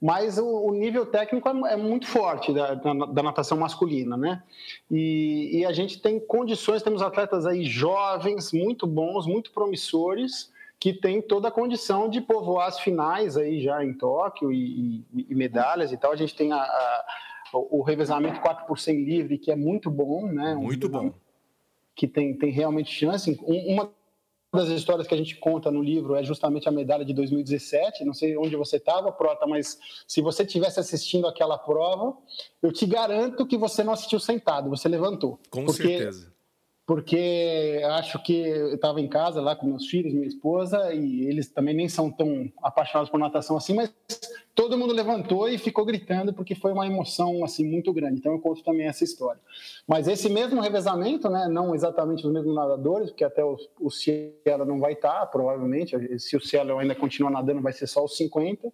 mas 0.00 0.38
o, 0.38 0.46
o 0.46 0.72
nível 0.72 1.04
técnico 1.04 1.48
é, 1.48 1.72
é 1.72 1.76
muito 1.76 2.06
forte 2.06 2.52
da, 2.52 2.74
da, 2.74 2.94
da, 2.94 3.22
natação 3.24 3.58
masculina, 3.58 4.16
né? 4.16 4.40
E, 4.88 5.58
e, 5.58 5.66
a 5.66 5.72
gente 5.72 6.00
tem 6.00 6.20
condições, 6.20 6.84
temos 6.84 7.02
atletas 7.02 7.44
aí 7.44 7.64
jovens, 7.64 8.52
muito 8.52 8.86
bons, 8.86 9.26
muito 9.26 9.50
promissores, 9.50 10.52
que 10.78 10.92
têm 10.92 11.20
toda 11.20 11.48
a 11.48 11.50
condição 11.50 12.08
de 12.08 12.20
povoar 12.20 12.68
as 12.68 12.78
finais 12.78 13.36
aí 13.36 13.60
já 13.60 13.84
em 13.84 13.92
Tóquio 13.92 14.52
e, 14.52 15.04
e, 15.12 15.26
e 15.28 15.34
medalhas 15.34 15.90
e 15.90 15.96
tal. 15.96 16.12
A 16.12 16.16
gente 16.16 16.36
tem 16.36 16.52
a, 16.52 16.62
a, 16.62 17.04
o 17.52 17.82
revezamento 17.82 18.40
4 18.40 18.64
por 18.64 18.78
100 18.78 19.02
livre, 19.02 19.38
que 19.38 19.50
é 19.50 19.56
muito 19.56 19.90
bom, 19.90 20.24
né? 20.26 20.54
Muito 20.54 20.86
um, 20.86 20.90
bom. 20.90 21.14
Que 21.96 22.06
tem, 22.06 22.32
tem 22.32 22.52
realmente 22.52 22.94
chance. 22.94 23.36
Uma 23.42 23.90
das 24.52 24.68
histórias 24.68 25.06
que 25.06 25.14
a 25.14 25.16
gente 25.16 25.36
conta 25.36 25.70
no 25.70 25.80
livro 25.80 26.16
é 26.16 26.24
justamente 26.24 26.68
a 26.68 26.72
medalha 26.72 27.04
de 27.04 27.14
2017. 27.14 28.04
Não 28.04 28.12
sei 28.12 28.36
onde 28.36 28.56
você 28.56 28.76
estava, 28.76 29.12
Prota, 29.12 29.46
mas 29.46 29.78
se 30.06 30.20
você 30.20 30.44
tivesse 30.44 30.80
assistindo 30.80 31.26
aquela 31.28 31.56
prova, 31.56 32.16
eu 32.60 32.72
te 32.72 32.84
garanto 32.84 33.46
que 33.46 33.56
você 33.56 33.84
não 33.84 33.92
assistiu 33.92 34.18
sentado, 34.18 34.68
você 34.68 34.88
levantou. 34.88 35.38
Com 35.50 35.68
certeza. 35.68 36.32
Porque 36.90 37.80
acho 37.90 38.20
que 38.20 38.32
eu 38.32 38.74
estava 38.74 39.00
em 39.00 39.06
casa 39.06 39.40
lá 39.40 39.54
com 39.54 39.64
meus 39.64 39.86
filhos, 39.86 40.12
minha 40.12 40.26
esposa, 40.26 40.92
e 40.92 41.24
eles 41.24 41.48
também 41.48 41.72
nem 41.72 41.88
são 41.88 42.10
tão 42.10 42.52
apaixonados 42.60 43.08
por 43.08 43.20
natação 43.20 43.56
assim, 43.56 43.74
mas 43.74 43.94
todo 44.56 44.76
mundo 44.76 44.92
levantou 44.92 45.48
e 45.48 45.56
ficou 45.56 45.84
gritando 45.84 46.34
porque 46.34 46.52
foi 46.52 46.72
uma 46.72 46.84
emoção 46.84 47.44
assim 47.44 47.64
muito 47.64 47.92
grande. 47.92 48.18
Então 48.18 48.32
eu 48.32 48.40
conto 48.40 48.64
também 48.64 48.88
essa 48.88 49.04
história. 49.04 49.40
Mas 49.86 50.08
esse 50.08 50.28
mesmo 50.28 50.60
revezamento, 50.60 51.30
né, 51.30 51.46
não 51.46 51.76
exatamente 51.76 52.26
os 52.26 52.32
mesmos 52.32 52.56
nadadores, 52.56 53.10
porque 53.10 53.22
até 53.22 53.44
o, 53.44 53.56
o 53.80 53.88
Cielo 53.88 54.64
não 54.66 54.80
vai 54.80 54.94
estar, 54.94 55.24
provavelmente. 55.26 55.96
Se 56.18 56.36
o 56.36 56.40
Cielo 56.40 56.76
ainda 56.76 56.96
continuar 56.96 57.30
nadando, 57.30 57.62
vai 57.62 57.72
ser 57.72 57.86
só 57.86 58.04
os 58.04 58.16
50. 58.16 58.68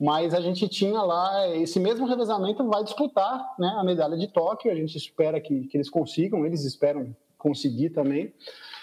Mas 0.00 0.34
a 0.34 0.40
gente 0.40 0.68
tinha 0.68 1.02
lá 1.02 1.48
esse 1.56 1.80
mesmo 1.80 2.06
revezamento 2.06 2.64
vai 2.68 2.84
disputar 2.84 3.56
né, 3.58 3.74
a 3.76 3.82
medalha 3.82 4.16
de 4.16 4.28
Tóquio. 4.28 4.70
A 4.70 4.74
gente 4.76 4.96
espera 4.96 5.40
que, 5.40 5.66
que 5.66 5.76
eles 5.76 5.90
consigam, 5.90 6.46
eles 6.46 6.64
esperam 6.64 7.12
conseguir 7.46 7.90
também. 7.90 8.34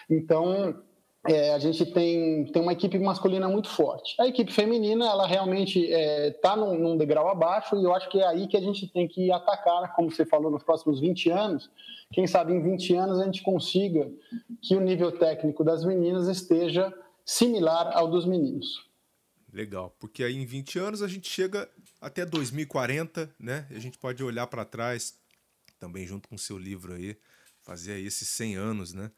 Então 0.09 0.81
é, 1.27 1.53
a 1.53 1.59
gente 1.59 1.85
tem, 1.85 2.45
tem 2.45 2.61
uma 2.61 2.73
equipe 2.73 2.97
masculina 2.99 3.47
muito 3.47 3.69
forte. 3.69 4.15
A 4.19 4.27
equipe 4.27 4.51
feminina, 4.51 5.05
ela 5.05 5.25
realmente 5.25 5.79
está 5.79 5.97
é, 5.97 6.31
tá 6.31 6.55
num, 6.55 6.77
num, 6.77 6.97
degrau 6.97 7.29
abaixo 7.29 7.77
e 7.77 7.83
eu 7.83 7.93
acho 7.93 8.09
que 8.09 8.19
é 8.19 8.27
aí 8.27 8.47
que 8.47 8.57
a 8.57 8.61
gente 8.61 8.87
tem 8.87 9.07
que 9.07 9.31
atacar, 9.31 9.93
como 9.95 10.11
você 10.11 10.25
falou, 10.25 10.51
nos 10.51 10.63
próximos 10.63 10.99
20 10.99 11.29
anos. 11.29 11.69
Quem 12.11 12.27
sabe 12.27 12.53
em 12.53 12.61
20 12.61 12.95
anos 12.95 13.19
a 13.19 13.25
gente 13.25 13.41
consiga 13.41 14.11
que 14.61 14.75
o 14.75 14.81
nível 14.81 15.11
técnico 15.11 15.63
das 15.63 15.85
meninas 15.85 16.27
esteja 16.27 16.93
similar 17.25 17.95
ao 17.95 18.09
dos 18.09 18.25
meninos. 18.25 18.85
Legal, 19.51 19.95
porque 19.99 20.23
aí 20.23 20.35
em 20.35 20.45
20 20.45 20.79
anos 20.79 21.01
a 21.01 21.07
gente 21.07 21.29
chega 21.29 21.69
até 22.01 22.25
2040, 22.25 23.33
né? 23.39 23.65
A 23.69 23.79
gente 23.79 23.97
pode 23.97 24.23
olhar 24.23 24.47
para 24.47 24.65
trás, 24.65 25.17
também 25.79 26.05
junto 26.05 26.27
com 26.27 26.35
o 26.35 26.39
seu 26.39 26.57
livro 26.57 26.93
aí, 26.93 27.15
fazer 27.63 27.93
aí 27.93 28.05
esses 28.05 28.27
100 28.27 28.55
anos, 28.55 28.93
né? 28.93 29.11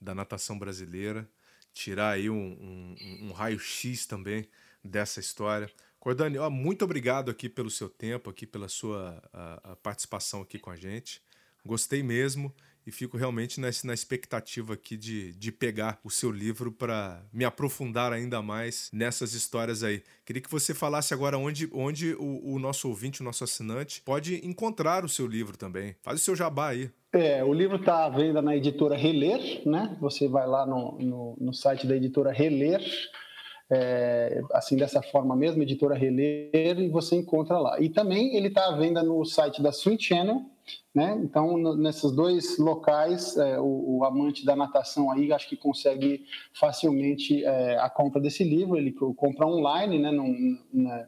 Da 0.00 0.14
natação 0.14 0.58
brasileira 0.58 1.28
tirar 1.72 2.10
aí 2.10 2.28
um, 2.28 2.36
um, 2.36 3.28
um 3.28 3.32
raio-x 3.32 4.06
também 4.06 4.48
dessa 4.82 5.20
história. 5.20 5.70
Cordani, 5.98 6.38
ó, 6.38 6.48
muito 6.48 6.84
obrigado 6.84 7.30
aqui 7.30 7.48
pelo 7.48 7.70
seu 7.70 7.88
tempo, 7.88 8.30
aqui 8.30 8.46
pela 8.46 8.68
sua 8.68 9.22
a, 9.32 9.72
a 9.72 9.76
participação 9.76 10.40
aqui 10.40 10.58
com 10.58 10.70
a 10.70 10.76
gente. 10.76 11.22
Gostei 11.64 12.02
mesmo 12.02 12.54
e 12.90 12.92
fico 12.92 13.16
realmente 13.16 13.60
nessa, 13.60 13.86
na 13.86 13.94
expectativa 13.94 14.74
aqui 14.74 14.96
de, 14.96 15.32
de 15.34 15.52
pegar 15.52 16.00
o 16.04 16.10
seu 16.10 16.30
livro 16.30 16.72
para 16.72 17.22
me 17.32 17.44
aprofundar 17.44 18.12
ainda 18.12 18.42
mais 18.42 18.90
nessas 18.92 19.32
histórias 19.32 19.84
aí. 19.84 20.02
Queria 20.26 20.42
que 20.42 20.50
você 20.50 20.74
falasse 20.74 21.14
agora 21.14 21.38
onde, 21.38 21.70
onde 21.72 22.14
o, 22.14 22.54
o 22.54 22.58
nosso 22.58 22.88
ouvinte, 22.88 23.20
o 23.20 23.24
nosso 23.24 23.44
assinante, 23.44 24.02
pode 24.02 24.44
encontrar 24.46 25.04
o 25.04 25.08
seu 25.08 25.26
livro 25.26 25.56
também. 25.56 25.94
Faz 26.02 26.20
o 26.20 26.24
seu 26.24 26.34
jabá 26.34 26.70
aí. 26.70 26.90
É, 27.12 27.44
o 27.44 27.52
livro 27.52 27.76
está 27.76 28.06
à 28.06 28.08
venda 28.08 28.42
na 28.42 28.56
editora 28.56 28.96
Reler, 28.96 29.62
né? 29.66 29.96
Você 30.00 30.28
vai 30.28 30.46
lá 30.46 30.66
no, 30.66 30.98
no, 30.98 31.36
no 31.40 31.54
site 31.54 31.86
da 31.86 31.96
editora 31.96 32.32
Reler, 32.32 32.80
é, 33.70 34.42
assim 34.52 34.76
dessa 34.76 35.00
forma 35.00 35.36
mesmo, 35.36 35.62
editora 35.62 35.94
Reler, 35.94 36.80
e 36.80 36.88
você 36.88 37.14
encontra 37.14 37.56
lá. 37.58 37.80
E 37.80 37.88
também 37.88 38.36
ele 38.36 38.48
está 38.48 38.66
à 38.66 38.76
venda 38.76 39.00
no 39.02 39.24
site 39.24 39.62
da 39.62 39.70
Swing 39.70 40.02
Channel, 40.02 40.44
né? 40.94 41.18
Então, 41.22 41.56
nesses 41.76 42.10
dois 42.12 42.58
locais, 42.58 43.36
é, 43.36 43.58
o, 43.60 43.98
o, 43.98 44.04
amante 44.04 44.44
da 44.44 44.56
natação 44.56 45.10
aí 45.10 45.32
acho 45.32 45.48
que 45.48 45.56
consegue 45.56 46.24
facilmente 46.52 47.44
é, 47.44 47.78
a 47.78 47.88
compra 47.88 48.20
desse 48.20 48.42
livro. 48.42 48.76
Ele 48.76 48.92
compra 48.92 49.46
online, 49.46 49.98
né? 49.98 50.10
Num, 50.10 50.58
né? 50.72 51.06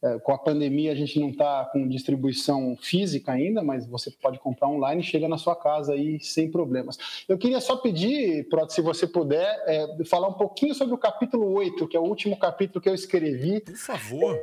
É, 0.00 0.16
com 0.20 0.32
a 0.32 0.38
pandemia 0.38 0.92
a 0.92 0.94
gente 0.94 1.18
não 1.18 1.30
está 1.30 1.64
com 1.72 1.88
distribuição 1.88 2.76
física 2.80 3.32
ainda, 3.32 3.62
mas 3.62 3.84
você 3.84 4.12
pode 4.12 4.38
comprar 4.38 4.68
online 4.68 5.02
chega 5.02 5.26
na 5.26 5.36
sua 5.36 5.56
casa 5.56 5.92
aí 5.92 6.20
sem 6.20 6.48
problemas. 6.48 6.96
Eu 7.28 7.36
queria 7.36 7.60
só 7.60 7.76
pedir, 7.76 8.48
Proto, 8.48 8.72
se 8.72 8.80
você 8.80 9.08
puder, 9.08 9.44
é, 9.66 10.04
falar 10.04 10.28
um 10.28 10.34
pouquinho 10.34 10.72
sobre 10.72 10.94
o 10.94 10.98
capítulo 10.98 11.52
8, 11.52 11.88
que 11.88 11.96
é 11.96 12.00
o 12.00 12.04
último 12.04 12.38
capítulo 12.38 12.80
que 12.80 12.88
eu 12.88 12.94
escrevi. 12.94 13.60
Por 13.60 13.76
favor. 13.76 14.38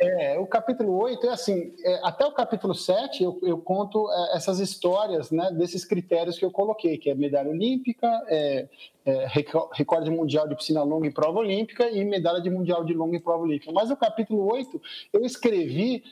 É, 0.00 0.38
o 0.38 0.46
capítulo 0.46 0.96
8 0.96 1.26
é 1.26 1.30
assim, 1.30 1.74
é, 1.82 2.00
até 2.04 2.24
o 2.24 2.30
capítulo 2.30 2.72
7 2.72 3.24
eu, 3.24 3.38
eu 3.42 3.58
conto 3.58 4.08
é, 4.10 4.36
essas 4.36 4.60
histórias 4.60 5.32
né, 5.32 5.50
desses 5.52 5.84
critérios 5.84 6.38
que 6.38 6.44
eu 6.44 6.52
coloquei, 6.52 6.96
que 6.96 7.10
é 7.10 7.14
medalha 7.14 7.50
olímpica, 7.50 8.06
é, 8.28 8.68
é 9.04 9.26
recorde 9.72 10.10
mundial 10.10 10.46
de 10.46 10.54
piscina 10.54 10.84
longa 10.84 11.08
em 11.08 11.12
prova 11.12 11.40
olímpica 11.40 11.90
e 11.90 12.04
medalha 12.04 12.40
de 12.40 12.48
mundial 12.48 12.84
de 12.84 12.94
longa 12.94 13.16
em 13.16 13.20
prova 13.20 13.42
olímpica. 13.42 13.72
Mas 13.72 13.90
o 13.90 13.96
capítulo 13.96 14.52
8 14.52 14.80
eu 15.12 15.24
escrevi 15.24 16.04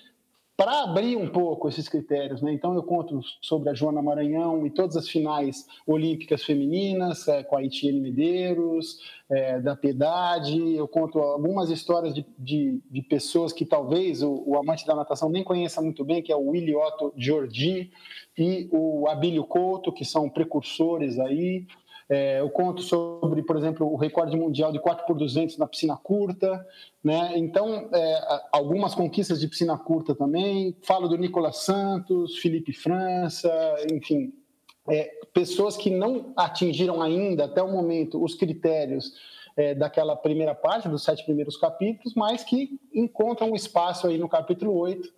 para 0.57 0.85
abrir 0.85 1.17
um 1.17 1.29
pouco 1.29 1.69
esses 1.69 1.89
critérios. 1.89 2.41
Né? 2.41 2.53
Então, 2.53 2.75
eu 2.75 2.83
conto 2.83 3.21
sobre 3.43 3.69
a 3.69 3.75
Joana 3.75 4.01
Maranhão 4.01 4.67
e 4.67 4.71
todas 4.71 4.97
as 4.97 5.09
finais 5.09 5.67
olímpicas 5.87 6.43
femininas, 6.43 7.29
é, 7.29 7.43
com 7.43 7.57
a 7.57 7.63
Etienne 7.63 8.01
Medeiros, 8.01 8.99
é, 9.31 9.61
da 9.61 9.77
Piedade. 9.77 10.75
Eu 10.75 10.89
conto 10.89 11.19
algumas 11.19 11.69
histórias 11.69 12.15
de, 12.15 12.25
de, 12.39 12.81
de 12.91 13.03
pessoas 13.03 13.53
que 13.53 13.67
talvez 13.67 14.23
o, 14.23 14.43
o, 14.47 14.57
amante 14.57 14.87
da 14.87 14.95
natação 14.95 15.29
nem 15.29 15.45
conheça 15.45 15.83
muito 15.83 16.03
bem, 16.05 16.23
que 16.23 16.33
é 16.33 16.37
o 16.37 16.49
Willy 16.49 16.75
Otto 16.75 17.13
Giorgi 17.17 17.91
e 18.39 18.69
o 18.73 19.07
Abílio 19.09 19.45
Couto, 19.45 19.93
que 19.93 20.05
são 20.05 20.31
precursores 20.31 21.19
aí. 21.19 21.67
É, 22.09 22.41
eu 22.41 22.49
conto 22.51 22.83
sobre, 22.83 23.43
por 23.43 23.57
exemplo, 23.57 23.93
o 23.93 23.97
recorde 23.97 24.37
mundial 24.37 24.71
de 24.71 24.79
4 24.79 25.05
por 25.07 25.17
200 25.17 25.59
na 25.59 25.67
piscina 25.67 25.97
curta, 25.97 26.65
né? 27.03 27.33
Então, 27.37 27.89
é, 27.93 28.41
algumas 28.53 28.95
conquistas 28.95 29.41
de 29.41 29.49
piscina 29.49 29.77
curta 29.77 30.15
também. 30.15 30.77
Falo 30.83 31.09
do 31.09 31.19
Nicolas 31.19 31.59
Santos, 31.59 32.39
Felipe 32.39 32.73
França, 32.73 33.51
enfim, 33.93 34.33
é, 34.89 35.11
pessoas 35.33 35.77
que 35.77 35.91
não 35.91 36.33
atingiram 36.37 37.03
ainda 37.03 37.45
até 37.45 37.63
o 37.63 37.71
momento 37.71 38.23
os 38.23 38.35
critérios 38.35 39.13
é, 39.57 39.75
daquela 39.75 40.15
primeira 40.15 40.55
parte, 40.55 40.89
dos 40.89 41.03
sete 41.03 41.25
primeiros 41.25 41.57
capítulos, 41.57 42.15
mas 42.15 42.45
que 42.45 42.79
encontram 42.95 43.51
um 43.51 43.57
espaço 43.57 44.07
aí 44.07 44.19
no 44.19 44.29
capítulo 44.29 44.75
8, 44.75 45.09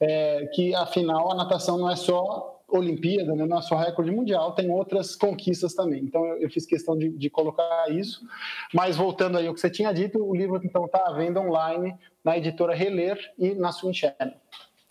é, 0.00 0.46
que 0.52 0.74
afinal 0.74 1.30
a 1.30 1.34
natação 1.34 1.78
não 1.78 1.88
é 1.88 1.96
só 1.96 2.53
Olimpíada, 2.78 3.34
né, 3.34 3.44
nosso 3.44 3.74
recorde 3.74 4.10
mundial, 4.10 4.54
tem 4.54 4.70
outras 4.70 5.14
conquistas 5.14 5.74
também. 5.74 6.02
Então 6.04 6.24
eu, 6.26 6.38
eu 6.38 6.50
fiz 6.50 6.66
questão 6.66 6.96
de, 6.96 7.10
de, 7.10 7.30
colocar 7.30 7.90
isso. 7.90 8.26
Mas 8.72 8.96
voltando 8.96 9.38
aí 9.38 9.46
ao 9.46 9.54
que 9.54 9.60
você 9.60 9.70
tinha 9.70 9.92
dito, 9.92 10.24
o 10.24 10.34
livro 10.34 10.60
então 10.62 10.86
está 10.86 11.04
à 11.06 11.12
venda 11.12 11.40
online 11.40 11.94
na 12.22 12.36
editora 12.36 12.74
Reler 12.74 13.18
e 13.38 13.54
na 13.54 13.72
Swing 13.72 13.96
Channel. 13.96 14.34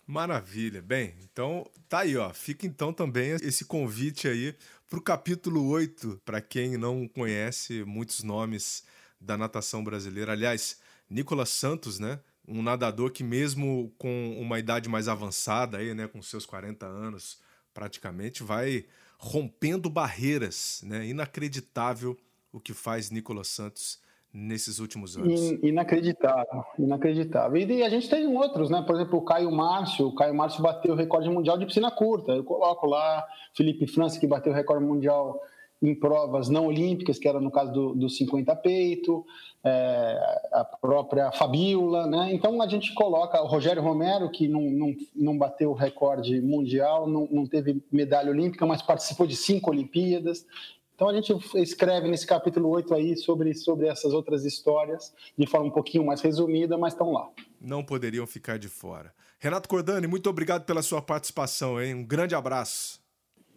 Maravilha. 0.06 0.82
Bem, 0.82 1.14
então 1.22 1.66
tá 1.88 2.00
aí, 2.00 2.16
ó. 2.16 2.30
Fica 2.32 2.66
então 2.66 2.92
também 2.92 3.32
esse 3.42 3.64
convite 3.64 4.28
aí 4.28 4.54
para 4.88 4.98
o 4.98 5.02
capítulo 5.02 5.66
8, 5.68 6.20
para 6.24 6.40
quem 6.40 6.76
não 6.76 7.08
conhece 7.08 7.84
muitos 7.84 8.22
nomes 8.22 8.84
da 9.20 9.36
natação 9.36 9.82
brasileira. 9.82 10.32
Aliás, 10.32 10.78
Nicolas 11.08 11.48
Santos, 11.48 11.98
né? 11.98 12.20
Um 12.46 12.62
nadador 12.62 13.10
que 13.10 13.24
mesmo 13.24 13.92
com 13.96 14.36
uma 14.38 14.58
idade 14.58 14.88
mais 14.88 15.08
avançada 15.08 15.78
aí, 15.78 15.94
né, 15.94 16.06
com 16.06 16.20
seus 16.20 16.44
40 16.44 16.84
anos, 16.84 17.40
praticamente, 17.74 18.42
vai 18.42 18.86
rompendo 19.18 19.90
barreiras. 19.90 20.82
Né? 20.86 21.06
Inacreditável 21.06 22.16
o 22.52 22.60
que 22.60 22.72
faz 22.72 23.10
Nicolas 23.10 23.48
Santos 23.48 24.00
nesses 24.32 24.78
últimos 24.78 25.16
anos. 25.16 25.40
Inacreditável, 25.62 26.64
inacreditável. 26.78 27.56
E, 27.56 27.82
a 27.82 27.88
gente 27.88 28.08
tem 28.08 28.26
outros, 28.26 28.70
né? 28.70 28.82
Por 28.82 28.96
exemplo, 28.96 29.18
o 29.18 29.22
Caio 29.22 29.50
Márcio. 29.50 30.08
O 30.08 30.14
Caio 30.14 30.34
Márcio 30.34 30.62
bateu 30.62 30.92
o 30.92 30.96
recorde 30.96 31.28
mundial 31.30 31.56
de 31.56 31.66
piscina 31.66 31.90
curta. 31.90 32.32
Eu 32.32 32.42
coloco 32.42 32.86
lá 32.86 33.24
Felipe 33.54 33.86
França, 33.86 34.18
que 34.18 34.26
bateu 34.26 34.52
o 34.52 34.56
recorde 34.56 34.84
mundial 34.84 35.40
em 35.88 35.94
provas 35.94 36.48
não 36.48 36.66
olímpicas, 36.66 37.18
que 37.18 37.28
era 37.28 37.40
no 37.40 37.50
caso 37.50 37.72
do, 37.72 37.94
do 37.94 38.08
50 38.08 38.56
peito, 38.56 39.24
é, 39.62 40.18
a 40.52 40.64
própria 40.64 41.30
Fabiola, 41.32 42.06
né? 42.06 42.32
Então 42.32 42.60
a 42.62 42.68
gente 42.68 42.94
coloca 42.94 43.40
o 43.42 43.46
Rogério 43.46 43.82
Romero, 43.82 44.30
que 44.30 44.48
não, 44.48 44.62
não, 44.62 44.94
não 45.14 45.38
bateu 45.38 45.70
o 45.70 45.74
recorde 45.74 46.40
mundial, 46.40 47.06
não, 47.06 47.28
não 47.30 47.46
teve 47.46 47.82
medalha 47.92 48.30
olímpica, 48.30 48.64
mas 48.64 48.80
participou 48.80 49.26
de 49.26 49.36
cinco 49.36 49.70
Olimpíadas. 49.70 50.46
Então 50.94 51.08
a 51.08 51.14
gente 51.14 51.34
escreve 51.56 52.08
nesse 52.08 52.26
capítulo 52.26 52.68
8 52.70 52.94
aí 52.94 53.16
sobre, 53.16 53.52
sobre 53.54 53.88
essas 53.88 54.12
outras 54.12 54.44
histórias, 54.44 55.12
de 55.36 55.46
forma 55.46 55.66
um 55.66 55.70
pouquinho 55.70 56.06
mais 56.06 56.20
resumida, 56.20 56.78
mas 56.78 56.92
estão 56.92 57.12
lá. 57.12 57.28
Não 57.60 57.84
poderiam 57.84 58.26
ficar 58.26 58.58
de 58.58 58.68
fora. 58.68 59.12
Renato 59.40 59.68
Cordani, 59.68 60.06
muito 60.06 60.30
obrigado 60.30 60.64
pela 60.64 60.82
sua 60.82 61.02
participação, 61.02 61.82
hein? 61.82 61.94
Um 61.94 62.04
grande 62.04 62.34
abraço. 62.34 63.03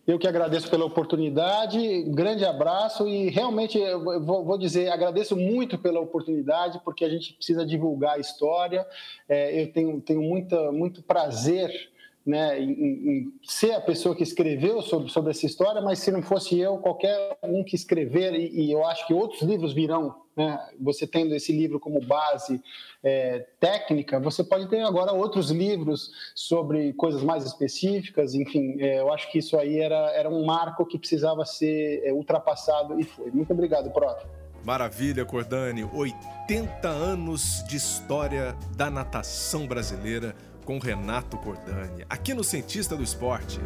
Eu 0.07 0.17
que 0.17 0.25
agradeço 0.25 0.69
pela 0.69 0.85
oportunidade, 0.85 2.03
grande 2.03 2.45
abraço 2.45 3.05
e 3.05 3.29
realmente 3.29 3.77
vou, 4.21 4.57
dizer, 4.57 4.89
agradeço 4.89 5.35
muito 5.35 5.77
pela 5.77 5.99
oportunidade, 5.99 6.79
porque 6.85 7.03
a 7.03 7.09
gente 7.09 7.33
precisa 7.33 7.65
divulgar 7.65 8.15
a 8.15 8.19
história. 8.19 8.87
É, 9.27 9.61
eu 9.61 9.69
tenho, 9.73 9.99
tenho 9.99 10.21
muita, 10.21 10.71
muito 10.71 11.03
prazer 11.03 11.69
né, 12.25 12.57
em, 12.57 12.71
em, 12.71 13.33
ser 13.43 13.73
a 13.73 13.81
pessoa 13.81 14.15
que 14.15 14.23
escreveu 14.23 14.81
sobre, 14.81 15.09
sobre 15.09 15.31
essa 15.31 15.45
história, 15.45 15.81
mas 15.81 15.99
se 15.99 16.09
não 16.09 16.21
fosse 16.21 16.57
eu, 16.57 16.77
qualquer 16.77 17.37
um 17.43 17.61
que 17.61 17.75
escrever, 17.75 18.33
e, 18.33 18.67
e 18.67 18.71
eu 18.71 18.85
acho 18.85 19.05
que 19.07 19.13
outros 19.13 19.41
livros 19.41 19.73
virão 19.73 20.15
né? 20.37 20.59
Você 20.79 21.07
tendo 21.07 21.33
esse 21.33 21.51
livro 21.51 21.79
como 21.79 21.99
base 21.99 22.61
é, 23.03 23.45
técnica, 23.59 24.19
você 24.19 24.43
pode 24.43 24.67
ter 24.69 24.81
agora 24.81 25.11
outros 25.11 25.49
livros 25.49 26.11
sobre 26.35 26.93
coisas 26.93 27.23
mais 27.23 27.43
específicas. 27.43 28.35
Enfim, 28.35 28.79
é, 28.79 28.99
eu 28.99 29.11
acho 29.11 29.31
que 29.31 29.39
isso 29.39 29.57
aí 29.57 29.79
era, 29.79 30.11
era 30.11 30.29
um 30.29 30.45
marco 30.45 30.85
que 30.85 30.99
precisava 30.99 31.43
ser 31.43 32.01
é, 32.05 32.13
ultrapassado 32.13 32.99
e 32.99 33.03
foi. 33.03 33.31
Muito 33.31 33.51
obrigado, 33.51 33.89
Proto. 33.89 34.27
Maravilha, 34.63 35.25
Cordani. 35.25 35.83
80 35.83 36.87
anos 36.87 37.63
de 37.67 37.77
história 37.77 38.55
da 38.75 38.91
natação 38.91 39.65
brasileira 39.65 40.35
com 40.65 40.77
Renato 40.79 41.37
Cordani, 41.37 42.05
aqui 42.09 42.33
no 42.33 42.43
Cientista 42.43 42.97
do 42.97 43.01
Esporte. 43.01 43.57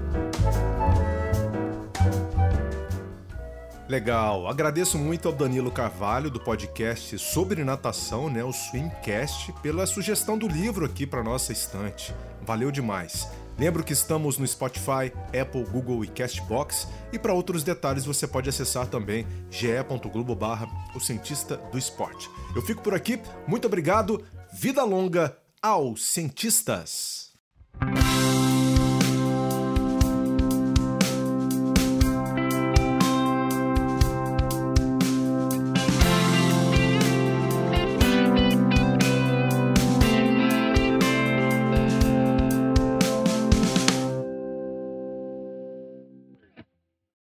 Legal. 3.91 4.47
Agradeço 4.47 4.97
muito 4.97 5.27
ao 5.27 5.33
Danilo 5.33 5.69
Carvalho 5.69 6.29
do 6.29 6.39
podcast 6.39 7.19
sobre 7.19 7.61
natação, 7.61 8.29
né, 8.29 8.41
o 8.41 8.53
Swimcast, 8.53 9.51
pela 9.61 9.85
sugestão 9.85 10.37
do 10.37 10.47
livro 10.47 10.85
aqui 10.85 11.05
para 11.05 11.21
nossa 11.21 11.51
estante. 11.51 12.15
Valeu 12.41 12.71
demais. 12.71 13.27
Lembro 13.59 13.83
que 13.83 13.91
estamos 13.91 14.37
no 14.37 14.47
Spotify, 14.47 15.11
Apple, 15.37 15.65
Google 15.65 16.05
e 16.05 16.07
Castbox 16.07 16.87
e 17.11 17.19
para 17.19 17.33
outros 17.33 17.63
detalhes 17.63 18.05
você 18.05 18.25
pode 18.25 18.47
acessar 18.47 18.87
também 18.87 19.27
ge.globo 19.49 20.35
barra 20.35 20.69
o 20.95 20.99
cientista 21.01 21.57
do 21.57 21.77
esporte. 21.77 22.29
Eu 22.55 22.61
fico 22.61 22.81
por 22.81 22.93
aqui, 22.93 23.19
muito 23.45 23.67
obrigado, 23.67 24.23
vida 24.53 24.85
longa 24.85 25.37
aos 25.61 26.05
cientistas! 26.05 27.33